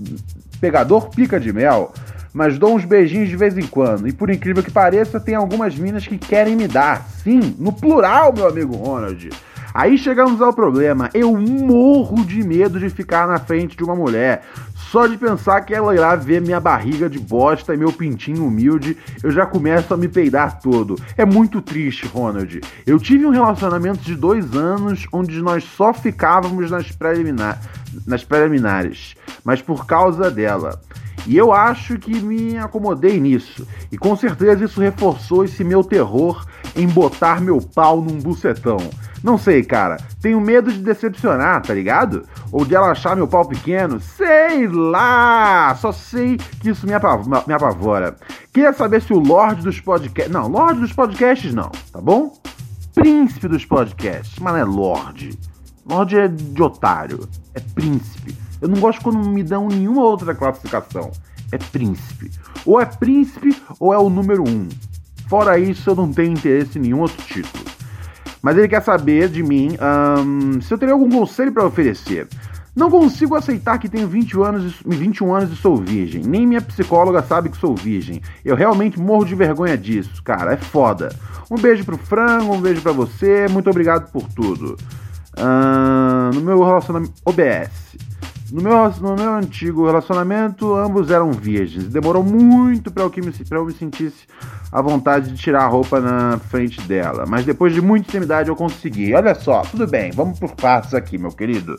pegador 0.61 1.09
pica 1.09 1.39
de 1.39 1.51
mel. 1.51 1.91
Mas 2.31 2.59
dou 2.59 2.75
uns 2.75 2.85
beijinhos 2.85 3.27
de 3.27 3.35
vez 3.35 3.57
em 3.57 3.65
quando. 3.65 4.07
E 4.07 4.13
por 4.13 4.29
incrível 4.29 4.63
que 4.63 4.71
pareça, 4.71 5.19
tem 5.19 5.33
algumas 5.33 5.75
minas 5.75 6.05
que 6.07 6.17
querem 6.17 6.55
me 6.55 6.67
dar. 6.67 7.07
Sim, 7.23 7.55
no 7.57 7.73
plural, 7.73 8.31
meu 8.31 8.47
amigo 8.47 8.75
Ronald. 8.75 9.29
Aí 9.73 9.97
chegamos 9.97 10.41
ao 10.41 10.53
problema. 10.53 11.09
Eu 11.13 11.35
morro 11.37 12.25
de 12.25 12.43
medo 12.43 12.79
de 12.79 12.89
ficar 12.89 13.27
na 13.27 13.39
frente 13.39 13.77
de 13.77 13.83
uma 13.83 13.95
mulher. 13.95 14.43
Só 14.75 15.05
de 15.05 15.17
pensar 15.17 15.61
que 15.61 15.73
ela 15.73 15.93
irá 15.93 16.15
ver 16.15 16.41
minha 16.41 16.59
barriga 16.59 17.09
de 17.09 17.19
bosta 17.19 17.73
e 17.73 17.77
meu 17.77 17.91
pintinho 17.91 18.45
humilde, 18.45 18.97
eu 19.21 19.29
já 19.29 19.45
começo 19.45 19.93
a 19.93 19.97
me 19.97 20.07
peidar 20.07 20.59
todo. 20.59 20.95
É 21.15 21.23
muito 21.23 21.61
triste, 21.61 22.07
Ronald. 22.07 22.61
Eu 22.87 22.97
tive 22.97 23.25
um 23.25 23.29
relacionamento 23.29 23.99
de 23.99 24.15
dois 24.15 24.55
anos 24.55 25.05
onde 25.11 25.39
nós 25.41 25.63
só 25.63 25.93
ficávamos 25.93 26.71
nas, 26.71 26.91
preliminar... 26.91 27.61
nas 28.07 28.23
preliminares, 28.23 29.15
mas 29.43 29.61
por 29.61 29.85
causa 29.85 30.31
dela. 30.31 30.79
E 31.27 31.37
eu 31.37 31.53
acho 31.53 31.99
que 31.99 32.19
me 32.19 32.57
acomodei 32.57 33.19
nisso. 33.19 33.67
E 33.91 33.97
com 33.97 34.15
certeza 34.15 34.65
isso 34.65 34.81
reforçou 34.81 35.45
esse 35.45 35.63
meu 35.63 35.83
terror 35.83 36.43
em 36.75 36.87
botar 36.87 37.39
meu 37.39 37.61
pau 37.61 38.01
num 38.01 38.17
bucetão. 38.19 38.79
Não 39.23 39.37
sei, 39.37 39.63
cara. 39.63 39.97
Tenho 40.21 40.39
medo 40.39 40.71
de 40.71 40.79
decepcionar, 40.79 41.61
tá 41.61 41.73
ligado? 41.73 42.25
Ou 42.51 42.65
de 42.65 42.75
ela 42.75 42.91
achar 42.91 43.15
meu 43.15 43.27
pau 43.27 43.45
pequeno. 43.45 43.99
Sei 43.99 44.67
lá! 44.67 45.75
Só 45.75 45.91
sei 45.91 46.37
que 46.37 46.69
isso 46.69 46.87
me, 46.87 46.93
apav 46.93 47.25
me 47.47 47.53
apavora. 47.53 48.15
Queria 48.53 48.73
saber 48.73 49.01
se 49.01 49.13
o 49.13 49.19
Lorde 49.19 49.63
dos 49.63 49.79
Podcasts. 49.79 50.31
Não, 50.31 50.47
Lorde 50.47 50.81
dos 50.81 50.93
Podcasts 50.93 51.53
não, 51.53 51.69
tá 51.91 51.99
bom? 51.99 52.33
Príncipe 52.95 53.47
dos 53.47 53.65
Podcasts, 53.65 54.39
mas 54.39 54.53
não 54.53 54.59
é 54.59 54.63
Lorde. 54.63 55.37
Lorde 55.85 56.17
é 56.17 56.27
de 56.27 56.61
otário. 56.61 57.27
É 57.53 57.59
príncipe. 57.59 58.35
Eu 58.61 58.67
não 58.67 58.79
gosto 58.79 59.01
quando 59.01 59.19
me 59.19 59.43
dão 59.43 59.67
nenhuma 59.67 60.03
outra 60.03 60.35
classificação. 60.35 61.11
É 61.51 61.57
príncipe. 61.57 62.31
Ou 62.65 62.79
é 62.79 62.85
príncipe 62.85 63.55
ou 63.79 63.93
é 63.93 63.97
o 63.97 64.09
número 64.09 64.47
um. 64.47 64.67
Fora 65.27 65.59
isso, 65.59 65.89
eu 65.89 65.95
não 65.95 66.11
tenho 66.11 66.33
interesse 66.33 66.77
em 66.77 66.81
nenhum 66.81 67.01
outro 67.01 67.21
título. 67.23 67.63
Mas 68.41 68.57
ele 68.57 68.67
quer 68.67 68.81
saber 68.81 69.29
de 69.29 69.43
mim 69.43 69.77
um, 69.81 70.61
se 70.61 70.73
eu 70.73 70.77
teria 70.77 70.93
algum 70.93 71.09
conselho 71.09 71.51
para 71.51 71.65
oferecer. 71.65 72.27
Não 72.75 72.89
consigo 72.89 73.35
aceitar 73.35 73.77
que 73.77 73.89
tenho 73.89 74.07
20 74.07 74.39
anos, 74.41 74.81
21 74.85 75.33
anos 75.33 75.51
e 75.51 75.55
sou 75.55 75.75
virgem. 75.75 76.21
Nem 76.23 76.47
minha 76.47 76.61
psicóloga 76.61 77.21
sabe 77.21 77.49
que 77.49 77.57
sou 77.57 77.75
virgem. 77.75 78.21
Eu 78.45 78.55
realmente 78.55 78.97
morro 78.97 79.25
de 79.25 79.35
vergonha 79.35 79.77
disso, 79.77 80.23
cara. 80.23 80.53
É 80.53 80.57
foda. 80.57 81.09
Um 81.51 81.57
beijo 81.57 81.83
pro 81.83 81.97
Frango, 81.97 82.53
um 82.53 82.61
beijo 82.61 82.81
para 82.81 82.93
você. 82.93 83.47
Muito 83.49 83.69
obrigado 83.69 84.09
por 84.11 84.23
tudo. 84.29 84.77
Uh, 85.37 86.33
no 86.33 86.41
meu 86.41 86.63
relacionamento. 86.63 87.13
OBS. 87.25 87.97
No 88.51 88.63
meu, 88.63 88.89
no 89.01 89.15
meu 89.15 89.33
antigo 89.35 89.85
relacionamento, 89.85 90.73
ambos 90.73 91.11
eram 91.11 91.31
virgens. 91.31 91.87
Demorou 91.87 92.23
muito 92.23 92.91
para 92.91 93.03
eu, 93.03 93.11
eu 93.51 93.65
me 93.65 93.73
sentisse 93.73 94.25
à 94.71 94.81
vontade 94.81 95.31
de 95.31 95.37
tirar 95.37 95.65
a 95.65 95.67
roupa 95.67 95.99
na 95.99 96.39
frente 96.49 96.81
dela. 96.81 97.25
Mas 97.27 97.45
depois 97.45 97.73
de 97.73 97.81
muita 97.81 98.07
intimidade 98.07 98.49
eu 98.49 98.55
consegui. 98.55 99.13
Olha 99.13 99.35
só, 99.35 99.61
tudo 99.61 99.85
bem, 99.85 100.11
vamos 100.11 100.39
por 100.39 100.51
partes 100.55 100.95
aqui, 100.95 101.17
meu 101.17 101.31
querido. 101.31 101.77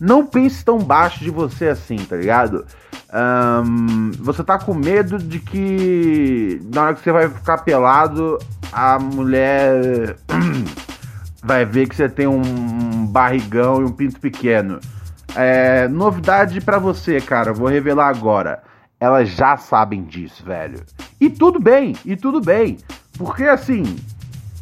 Não 0.00 0.24
pense 0.24 0.64
tão 0.64 0.78
baixo 0.78 1.22
de 1.22 1.30
você 1.30 1.68
assim, 1.68 1.96
tá 1.96 2.16
ligado? 2.16 2.64
Um, 3.12 4.12
você 4.18 4.44
tá 4.44 4.58
com 4.58 4.72
medo 4.72 5.18
de 5.18 5.40
que 5.40 6.60
na 6.72 6.84
hora 6.84 6.94
que 6.94 7.02
você 7.02 7.12
vai 7.12 7.28
ficar 7.28 7.58
pelado, 7.58 8.38
a 8.72 8.98
mulher 8.98 10.16
vai 11.44 11.64
ver 11.64 11.88
que 11.88 11.96
você 11.96 12.08
tem 12.08 12.26
um 12.26 13.06
barrigão 13.06 13.82
e 13.82 13.84
um 13.84 13.92
pinto 13.92 14.18
pequeno. 14.20 14.78
É, 15.36 15.86
novidade 15.88 16.60
para 16.60 16.78
você, 16.78 17.20
cara, 17.20 17.52
vou 17.52 17.68
revelar 17.68 18.08
agora. 18.08 18.62
Elas 19.00 19.28
já 19.28 19.56
sabem 19.56 20.02
disso, 20.02 20.44
velho. 20.44 20.82
E 21.20 21.30
tudo 21.30 21.60
bem, 21.60 21.94
e 22.04 22.16
tudo 22.16 22.40
bem. 22.40 22.78
Porque 23.16 23.44
assim, 23.44 23.96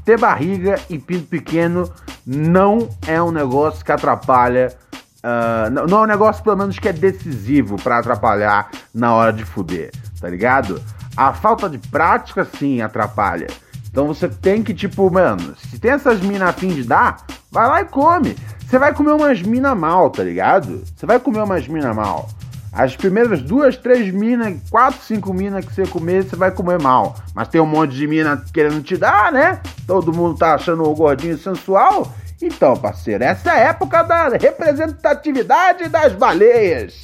ter 0.05 0.19
barriga 0.19 0.79
e 0.89 0.99
pinto 0.99 1.27
pequeno 1.27 1.91
não 2.27 2.89
é 3.07 3.21
um 3.23 3.31
negócio 3.31 3.85
que 3.85 3.93
atrapalha. 3.93 4.77
Uh, 5.19 5.89
não, 5.89 6.01
é 6.01 6.03
um 6.03 6.07
negócio, 6.07 6.43
pelo 6.45 6.57
menos, 6.57 6.79
que 6.79 6.89
é 6.89 6.93
decisivo 6.93 7.77
para 7.77 7.99
atrapalhar 7.99 8.71
na 8.95 9.14
hora 9.14 9.33
de 9.33 9.45
fuder, 9.45 9.91
tá 10.21 10.29
ligado? 10.29 10.81
A 11.17 11.33
falta 11.33 11.69
de 11.69 11.79
prática, 11.79 12.45
sim, 12.45 12.81
atrapalha. 12.81 13.47
Então 13.91 14.07
você 14.07 14.29
tem 14.29 14.62
que, 14.62 14.75
tipo, 14.75 15.11
mano, 15.11 15.57
se 15.57 15.79
tem 15.79 15.93
essas 15.93 16.21
minas 16.21 16.51
a 16.51 16.53
fim 16.53 16.69
de 16.69 16.85
dar, 16.85 17.25
vai 17.51 17.67
lá 17.67 17.81
e 17.81 17.87
come. 17.87 18.37
Você 18.67 18.81
vai 18.81 18.93
comer 18.93 19.12
umas 19.12 19.41
minas 19.43 19.79
mal, 19.79 20.11
tá 20.11 20.25
ligado? 20.25 20.83
Você 20.97 21.07
vai 21.07 21.21
comer 21.21 21.41
umas 21.41 21.69
minas 21.69 21.95
mal. 21.95 22.29
As 22.73 22.97
primeiras 22.97 23.41
duas, 23.41 23.77
três 23.77 24.12
minas, 24.12 24.59
quatro, 24.69 25.01
cinco 25.03 25.33
minas 25.33 25.64
que 25.64 25.73
você 25.73 25.87
comer, 25.87 26.25
você 26.25 26.35
vai 26.35 26.51
comer 26.51 26.83
mal. 26.83 27.14
Mas 27.33 27.47
tem 27.47 27.61
um 27.61 27.67
monte 27.67 27.95
de 27.95 28.09
mina 28.09 28.45
querendo 28.53 28.83
te 28.83 28.97
dar, 28.97 29.31
né? 29.31 29.61
Todo 29.87 30.12
mundo 30.12 30.37
tá 30.37 30.57
achando 30.57 30.83
o 30.83 30.95
gordinho 30.97 31.39
sensual. 31.39 32.12
Então, 32.43 32.77
parceiro, 32.77 33.23
essa 33.23 33.51
é 33.51 33.53
a 33.53 33.69
época 33.69 34.03
da 34.03 34.31
representatividade 34.31 35.89
das 35.89 36.12
baleias. 36.14 37.01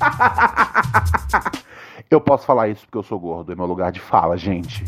eu 2.10 2.18
posso 2.18 2.46
falar 2.46 2.68
isso 2.68 2.86
porque 2.86 2.98
eu 2.98 3.02
sou 3.02 3.20
gordo, 3.20 3.52
é 3.52 3.54
meu 3.54 3.66
lugar 3.66 3.92
de 3.92 4.00
fala, 4.00 4.38
gente. 4.38 4.86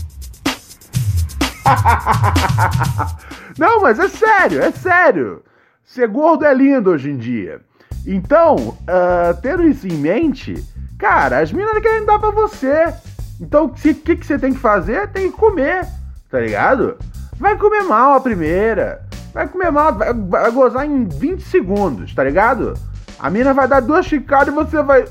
Não, 3.59 3.83
mas 3.83 3.99
é 3.99 4.09
sério, 4.09 4.63
é 4.63 4.73
sério. 4.73 5.43
Ser 5.87 6.09
gordo 6.09 6.45
é 6.45 6.53
lindo 6.53 6.91
hoje 6.91 7.09
em 7.09 7.17
dia. 7.17 7.61
Então, 8.05 8.57
uh, 8.57 9.41
tendo 9.41 9.63
isso 9.63 9.87
em 9.87 9.97
mente, 9.97 10.53
cara, 10.99 11.39
as 11.39 11.53
minas 11.53 11.79
querem 11.79 12.05
dar 12.05 12.19
pra 12.19 12.33
você. 12.33 12.93
Então, 13.41 13.67
o 13.67 13.69
que, 13.69 13.95
que, 13.95 14.27
você 14.27 14.37
tem 14.37 14.53
que 14.53 14.59
fazer? 14.59 15.09
Tem 15.13 15.31
que 15.31 15.37
comer, 15.39 15.87
tá 16.29 16.41
ligado? 16.41 16.97
Vai 17.37 17.57
comer 17.57 17.85
mal 17.85 18.15
a 18.15 18.21
primeira. 18.21 19.07
Vai 19.33 19.47
comer 19.47 19.71
mal, 19.71 19.95
vai, 19.95 20.13
vai 20.13 20.51
gozar 20.51 20.85
em 20.85 21.05
20 21.05 21.43
segundos, 21.43 22.13
tá 22.15 22.25
ligado? 22.25 22.75
A 23.17 23.31
mina 23.31 23.55
vai 23.55 23.69
dar 23.69 23.81
duas 23.81 24.07
chicadas 24.07 24.49
e 24.49 24.57
você 24.57 24.83
vai. 24.83 25.05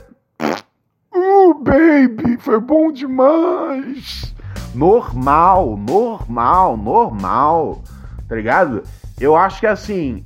Uh, 1.15 1.53
baby, 1.53 2.37
foi 2.37 2.59
bom 2.59 2.91
demais. 2.91 4.35
Normal, 4.73 5.77
normal, 5.77 6.75
normal. 6.75 7.81
Tá 8.27 8.35
ligado? 8.35 8.83
Eu 9.19 9.35
acho 9.35 9.59
que 9.59 9.67
assim. 9.67 10.25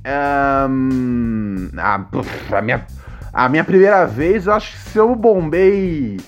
Um, 0.68 1.68
a, 1.76 2.06
a, 2.56 2.62
minha, 2.62 2.86
a 3.32 3.48
minha 3.48 3.64
primeira 3.64 4.06
vez, 4.06 4.46
eu 4.46 4.52
acho 4.52 4.72
que 4.72 4.78
se 4.90 4.98
eu 4.98 5.14
bombei 5.14 6.18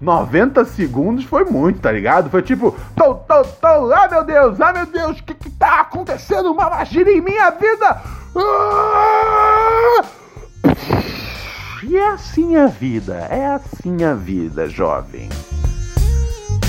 90 0.00 0.64
segundos 0.64 1.24
foi 1.24 1.44
muito, 1.44 1.80
tá 1.80 1.92
ligado? 1.92 2.30
Foi 2.30 2.42
tipo, 2.42 2.76
tô, 2.96 3.14
tô, 3.14 3.42
tô, 3.42 3.92
ah 3.92 4.08
meu 4.10 4.24
Deus, 4.24 4.60
ah 4.60 4.72
meu 4.72 4.86
Deus, 4.86 5.18
o 5.18 5.24
que 5.24 5.34
que 5.34 5.50
tá 5.50 5.80
acontecendo? 5.80 6.52
Uma 6.52 6.70
magia 6.70 7.02
em 7.02 7.20
minha 7.20 7.50
vida! 7.50 8.02
Ah! 8.36 10.04
E 11.82 11.96
é 11.96 12.08
assim 12.08 12.56
a 12.56 12.66
vida, 12.66 13.14
é 13.30 13.46
assim 13.46 14.04
a 14.04 14.14
vida, 14.14 14.68
jovem. 14.68 15.28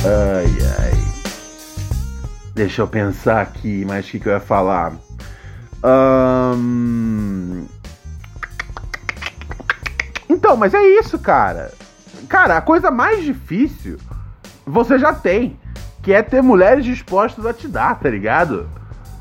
Ai, 0.03 0.47
ai. 0.79 1.11
Deixa 2.55 2.81
eu 2.81 2.87
pensar 2.87 3.41
aqui, 3.41 3.85
mas 3.85 4.07
o 4.07 4.11
que, 4.11 4.19
que 4.19 4.27
eu 4.27 4.33
ia 4.33 4.39
falar? 4.39 4.93
Um... 5.83 7.65
Então, 10.29 10.55
mas 10.55 10.73
é 10.73 10.81
isso, 10.99 11.19
cara. 11.19 11.71
Cara, 12.27 12.57
a 12.57 12.61
coisa 12.61 12.89
mais 12.89 13.23
difícil 13.23 13.97
você 14.65 14.97
já 14.97 15.13
tem, 15.13 15.59
que 16.01 16.13
é 16.13 16.21
ter 16.21 16.41
mulheres 16.41 16.85
dispostas 16.85 17.45
a 17.45 17.53
te 17.53 17.67
dar, 17.67 17.99
tá 17.99 18.09
ligado? 18.09 18.69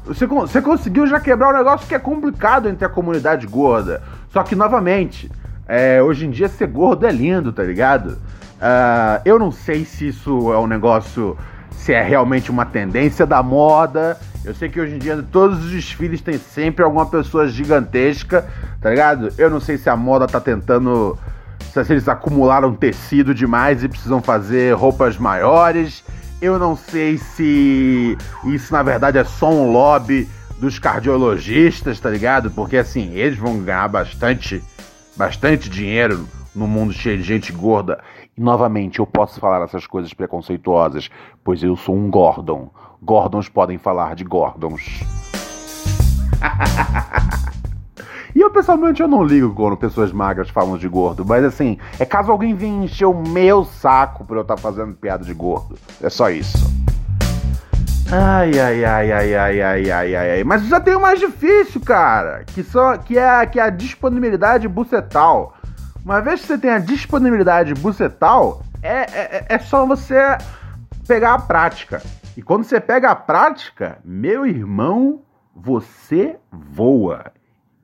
Você, 0.05 0.27
você 0.27 0.63
conseguiu 0.63 1.07
já 1.07 1.21
quebrar 1.21 1.51
um 1.51 1.57
negócio 1.57 1.87
que 1.87 1.95
é 1.95 1.99
complicado 1.99 2.69
entre 2.69 2.85
a 2.85 2.89
comunidade 2.89 3.47
gorda. 3.47 4.03
Só 4.31 4.43
que, 4.43 4.55
novamente, 4.55 5.31
é, 5.67 6.03
hoje 6.03 6.27
em 6.27 6.31
dia 6.31 6.49
ser 6.49 6.69
gordo 6.69 7.07
é 7.07 7.13
lindo, 7.13 7.53
tá 7.53 7.63
ligado? 7.63 8.19
Uh, 8.61 9.21
eu 9.25 9.39
não 9.39 9.51
sei 9.51 9.85
se 9.85 10.09
isso 10.09 10.53
é 10.53 10.59
um 10.59 10.67
negócio, 10.67 11.37
se 11.71 11.93
é 11.93 12.03
realmente 12.03 12.51
uma 12.51 12.67
tendência 12.67 13.27
da 13.27 13.43
moda, 13.43 14.19
eu 14.45 14.55
sei 14.55 14.69
que 14.69 14.81
hoje 14.81 14.95
em 14.95 14.99
dia 14.99 15.23
todos 15.31 15.65
os 15.65 15.71
desfiles 15.71 16.21
tem 16.21 16.39
sempre 16.39 16.83
alguma 16.83 17.07
pessoa 17.07 17.47
gigantesca, 17.47 18.49
tá 18.81 18.91
ligado? 18.91 19.33
Eu 19.37 19.51
não 19.51 19.61
sei 19.61 19.77
se 19.77 19.91
a 19.91 19.97
moda 19.97 20.27
tá 20.27 20.41
tentando. 20.41 21.19
Se 21.73 21.93
eles 21.93 22.09
acumularam 22.09 22.75
tecido 22.75 23.35
demais 23.35 23.85
e 23.85 23.89
precisam 23.89 24.21
fazer 24.21 24.75
roupas 24.75 25.19
maiores. 25.19 26.03
Eu 26.41 26.59
não 26.59 26.75
sei 26.75 27.19
se 27.19 28.17
isso 28.47 28.73
na 28.73 28.83
verdade 28.83 29.19
é 29.19 29.25
só 29.25 29.51
um 29.51 29.71
lobby 29.71 30.27
dos 30.59 30.79
cardiologistas, 30.79 32.01
tá 32.01 32.09
ligado? 32.09 32.51
Porque 32.51 32.79
assim, 32.79 33.13
eles 33.15 33.39
vão 33.39 33.61
ganhar 33.61 33.89
bastante, 33.89 34.63
bastante 35.17 35.69
dinheiro 35.69 36.27
no 36.55 36.67
mundo 36.67 36.95
cheio 36.95 37.19
de 37.19 37.25
gente 37.25 37.53
gorda. 37.53 38.01
E 38.37 38.41
novamente, 38.41 39.01
eu 39.01 39.07
posso 39.07 39.39
falar 39.39 39.63
essas 39.65 39.87
coisas 39.87 40.15
preconceituosas, 40.15 41.11
pois 41.45 41.63
eu 41.63 41.77
sou 41.77 41.95
um 41.95 42.11
Gordon 42.11 42.71
Gordons 43.03 43.49
podem 43.49 43.79
falar 43.79 44.15
de 44.15 44.25
Gordons. 44.25 45.01
e 48.35 48.41
eu 48.41 48.51
pessoalmente 48.51 49.01
eu 49.01 49.09
não 49.09 49.25
ligo 49.25 49.55
quando 49.55 49.77
pessoas 49.77 50.13
magras 50.13 50.51
falam 50.51 50.77
de 50.77 50.89
gordo, 50.89 51.25
mas 51.25 51.45
assim, 51.45 51.79
é 51.99 52.05
caso 52.05 52.31
alguém 52.31 52.55
venha 52.55 52.85
encher 52.85 53.07
o 53.07 53.15
meu 53.15 53.65
saco 53.65 54.25
por 54.25 54.37
eu 54.37 54.43
estar 54.43 54.59
fazendo 54.59 54.95
piada 54.95 55.25
de 55.25 55.33
gordo. 55.33 55.79
É 56.03 56.11
só 56.11 56.29
isso. 56.31 56.59
Ai, 58.13 58.59
ai, 58.59 58.85
ai, 58.85 59.13
ai, 59.13 59.35
ai, 59.35 59.63
ai, 59.63 59.91
ai, 59.91 60.17
ai, 60.17 60.31
ai. 60.33 60.45
Mas 60.45 60.67
já 60.67 60.81
tem 60.81 60.97
o 60.97 61.01
mais 61.01 61.21
difícil, 61.21 61.81
cara. 61.81 62.45
Que, 62.45 62.63
só, 62.63 62.97
que, 62.97 63.17
é, 63.17 63.47
que 63.47 63.61
é 63.61 63.63
a 63.63 63.71
disponibilidade 63.71 64.67
bucetal. 64.67 65.55
Uma 66.05 66.21
vez 66.21 66.41
que 66.41 66.49
você 66.49 66.59
tem 66.59 66.71
a 66.71 66.79
disponibilidade 66.79 67.73
bucetal, 67.75 68.63
é, 68.83 69.03
é, 69.03 69.47
é 69.49 69.59
só 69.59 69.87
você 69.87 70.17
pegar 71.07 71.35
a 71.35 71.39
prática. 71.39 72.03
E 72.41 72.43
quando 72.43 72.65
você 72.65 72.81
pega 72.81 73.11
a 73.11 73.15
prática, 73.15 73.99
meu 74.03 74.47
irmão, 74.47 75.21
você 75.55 76.39
voa. 76.51 77.33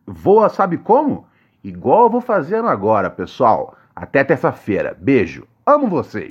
Voa, 0.07 0.48
sabe 0.48 0.78
como? 0.78 1.26
Igual 1.62 2.04
eu 2.04 2.11
vou 2.11 2.22
fazendo 2.22 2.66
agora, 2.66 3.11
pessoal. 3.11 3.76
Até 3.94 4.24
terça-feira. 4.24 4.96
Beijo. 4.98 5.46
Amo 5.66 5.88
vocês. 5.88 6.30